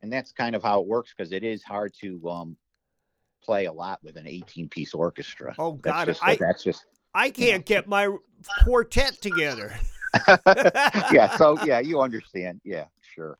and 0.00 0.12
that's 0.12 0.30
kind 0.30 0.54
of 0.54 0.62
how 0.62 0.80
it 0.80 0.86
works 0.86 1.12
because 1.16 1.32
it 1.32 1.42
is 1.42 1.64
hard 1.64 1.92
to 2.00 2.30
um, 2.30 2.56
play 3.42 3.66
a 3.66 3.72
lot 3.72 3.98
with 4.02 4.16
an 4.16 4.26
18 4.26 4.68
piece 4.68 4.94
orchestra. 4.94 5.54
Oh, 5.58 5.78
That's 5.82 5.96
God, 6.00 6.04
just- 6.06 6.22
I- 6.24 6.36
that's 6.36 6.62
just 6.64 6.86
I 7.14 7.28
can't 7.30 7.66
get 7.66 7.86
my 7.88 8.08
quartet 8.64 9.20
together. 9.20 9.74
yeah 11.10 11.34
so 11.36 11.58
yeah 11.64 11.78
you 11.80 12.00
understand 12.00 12.60
yeah 12.64 12.84
sure 13.14 13.38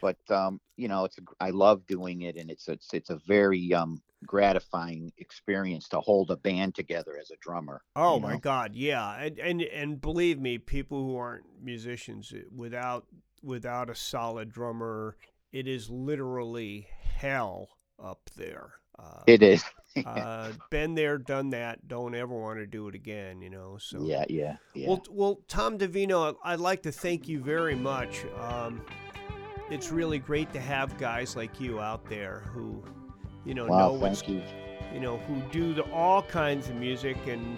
but 0.00 0.16
um 0.30 0.58
you 0.78 0.88
know 0.88 1.04
it's 1.04 1.18
a, 1.18 1.22
i 1.40 1.50
love 1.50 1.86
doing 1.86 2.22
it 2.22 2.36
and 2.36 2.50
it's 2.50 2.68
it's 2.68 2.94
it's 2.94 3.10
a 3.10 3.20
very 3.26 3.74
um 3.74 4.00
gratifying 4.24 5.12
experience 5.18 5.88
to 5.90 6.00
hold 6.00 6.30
a 6.30 6.36
band 6.38 6.74
together 6.74 7.18
as 7.20 7.30
a 7.30 7.36
drummer 7.42 7.82
Oh 7.96 8.14
you 8.16 8.20
my? 8.22 8.36
God, 8.38 8.74
yeah, 8.74 9.14
and, 9.20 9.38
and 9.38 9.60
and 9.62 10.00
believe 10.00 10.38
me, 10.40 10.56
people 10.56 11.04
who 11.04 11.16
aren't 11.16 11.44
musicians, 11.62 12.32
without 12.54 13.04
without 13.42 13.90
a 13.90 13.94
solid 13.94 14.50
drummer, 14.50 15.16
it 15.52 15.66
is 15.68 15.90
literally 15.90 16.86
hell 17.02 17.68
up 18.02 18.30
there. 18.36 18.70
Uh, 19.00 19.22
it 19.26 19.42
is 19.42 19.64
uh, 20.06 20.52
been 20.70 20.94
there, 20.94 21.18
done 21.18 21.50
that. 21.50 21.86
Don't 21.88 22.14
ever 22.14 22.34
want 22.34 22.58
to 22.58 22.66
do 22.66 22.88
it 22.88 22.94
again. 22.94 23.40
You 23.40 23.50
know. 23.50 23.76
So 23.78 24.02
yeah 24.02 24.24
yeah 24.28 24.56
yeah 24.74 24.88
Well, 24.88 25.02
well, 25.10 25.40
Tom 25.48 25.78
Davino, 25.78 26.36
I'd 26.44 26.60
like 26.60 26.82
to 26.82 26.92
thank 26.92 27.28
you 27.28 27.40
very 27.40 27.74
much. 27.74 28.24
Um, 28.38 28.82
it's 29.70 29.90
really 29.90 30.18
great 30.18 30.52
to 30.52 30.60
have 30.60 30.98
guys 30.98 31.36
like 31.36 31.60
you 31.60 31.80
out 31.80 32.04
there 32.08 32.40
who, 32.52 32.82
you 33.44 33.54
know, 33.54 33.66
know 33.66 33.92
what's 33.92 34.26
you 34.26 34.42
you 34.92 35.00
know, 35.00 35.18
who 35.18 35.40
do 35.52 35.72
the, 35.72 35.82
all 35.92 36.22
kinds 36.22 36.68
of 36.68 36.76
music, 36.76 37.16
and 37.26 37.56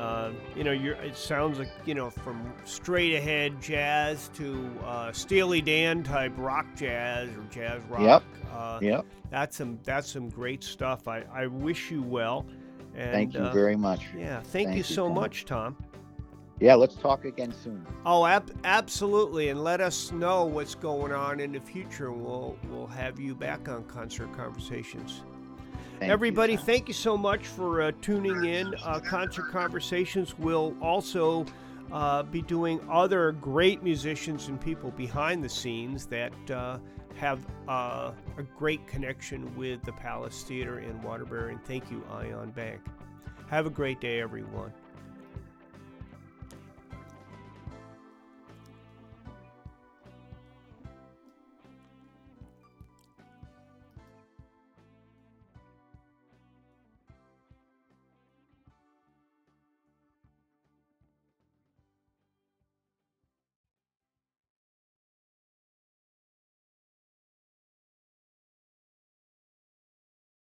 uh, 0.00 0.30
you 0.56 0.64
know, 0.64 0.72
you're, 0.72 0.94
it 0.94 1.14
sounds 1.16 1.58
like 1.58 1.68
you 1.84 1.94
know, 1.94 2.08
from 2.08 2.52
straight 2.64 3.14
ahead 3.14 3.60
jazz 3.60 4.30
to 4.34 4.70
uh, 4.84 5.12
Steely 5.12 5.60
Dan 5.60 6.02
type 6.02 6.32
rock 6.36 6.66
jazz 6.74 7.28
or 7.36 7.44
jazz 7.50 7.82
rock. 7.90 8.00
Yep. 8.00 8.22
Uh, 8.52 8.78
yep 8.82 9.04
That's 9.30 9.56
some 9.58 9.78
that's 9.84 10.10
some 10.10 10.28
great 10.30 10.64
stuff. 10.64 11.06
I, 11.06 11.24
I 11.32 11.46
wish 11.46 11.90
you 11.90 12.02
well. 12.02 12.46
And, 12.96 13.12
thank 13.12 13.34
you 13.34 13.40
uh, 13.40 13.52
very 13.52 13.76
much 13.76 14.06
Yeah, 14.16 14.40
thank, 14.40 14.44
you 14.44 14.50
Thank 14.50 14.76
you, 14.78 14.82
so 14.82 15.06
Tom. 15.06 15.14
much, 15.14 15.44
Tom. 15.44 15.76
yeah 16.58 16.74
let's 16.74 16.96
talk 16.96 17.24
again 17.24 17.52
soon 17.52 17.86
Oh, 18.04 18.26
ab- 18.26 18.50
absolutely, 18.64 19.50
and 19.50 19.62
let 19.62 19.80
us 19.80 20.10
know 20.10 20.44
what's 20.44 20.74
going 20.74 21.12
on 21.12 21.38
in 21.38 21.52
the 21.52 21.60
future. 21.60 22.10
We'll 22.10 22.56
we'll 22.68 22.88
have 22.88 23.20
you 23.20 23.34
back 23.36 23.68
on 23.68 23.84
Concert 23.84 24.32
Conversations. 24.32 25.22
Thank 26.00 26.12
Everybody, 26.12 26.56
Tom. 26.56 26.64
thank 26.64 26.88
you 26.88 26.94
so 26.94 27.14
much 27.14 27.46
for 27.46 27.82
uh, 27.82 27.92
tuning 28.00 28.46
in. 28.46 28.74
Uh, 28.82 29.00
Concert 29.00 29.50
Conversations 29.50 30.38
will 30.38 30.74
also 30.80 31.44
uh, 31.92 32.22
be 32.22 32.40
doing 32.40 32.80
other 32.90 33.32
great 33.32 33.82
musicians 33.82 34.48
and 34.48 34.58
people 34.58 34.92
behind 34.92 35.44
the 35.44 35.48
scenes 35.48 36.06
that 36.06 36.32
uh, 36.50 36.78
have 37.16 37.46
uh, 37.68 38.12
a 38.38 38.42
great 38.56 38.86
connection 38.86 39.54
with 39.56 39.82
the 39.82 39.92
Palace 39.92 40.42
Theater 40.42 40.78
in 40.78 41.02
Waterbury. 41.02 41.52
And 41.52 41.62
thank 41.66 41.90
you, 41.90 42.02
Ion 42.10 42.50
Bank. 42.52 42.80
Have 43.50 43.66
a 43.66 43.70
great 43.70 44.00
day, 44.00 44.22
everyone. 44.22 44.72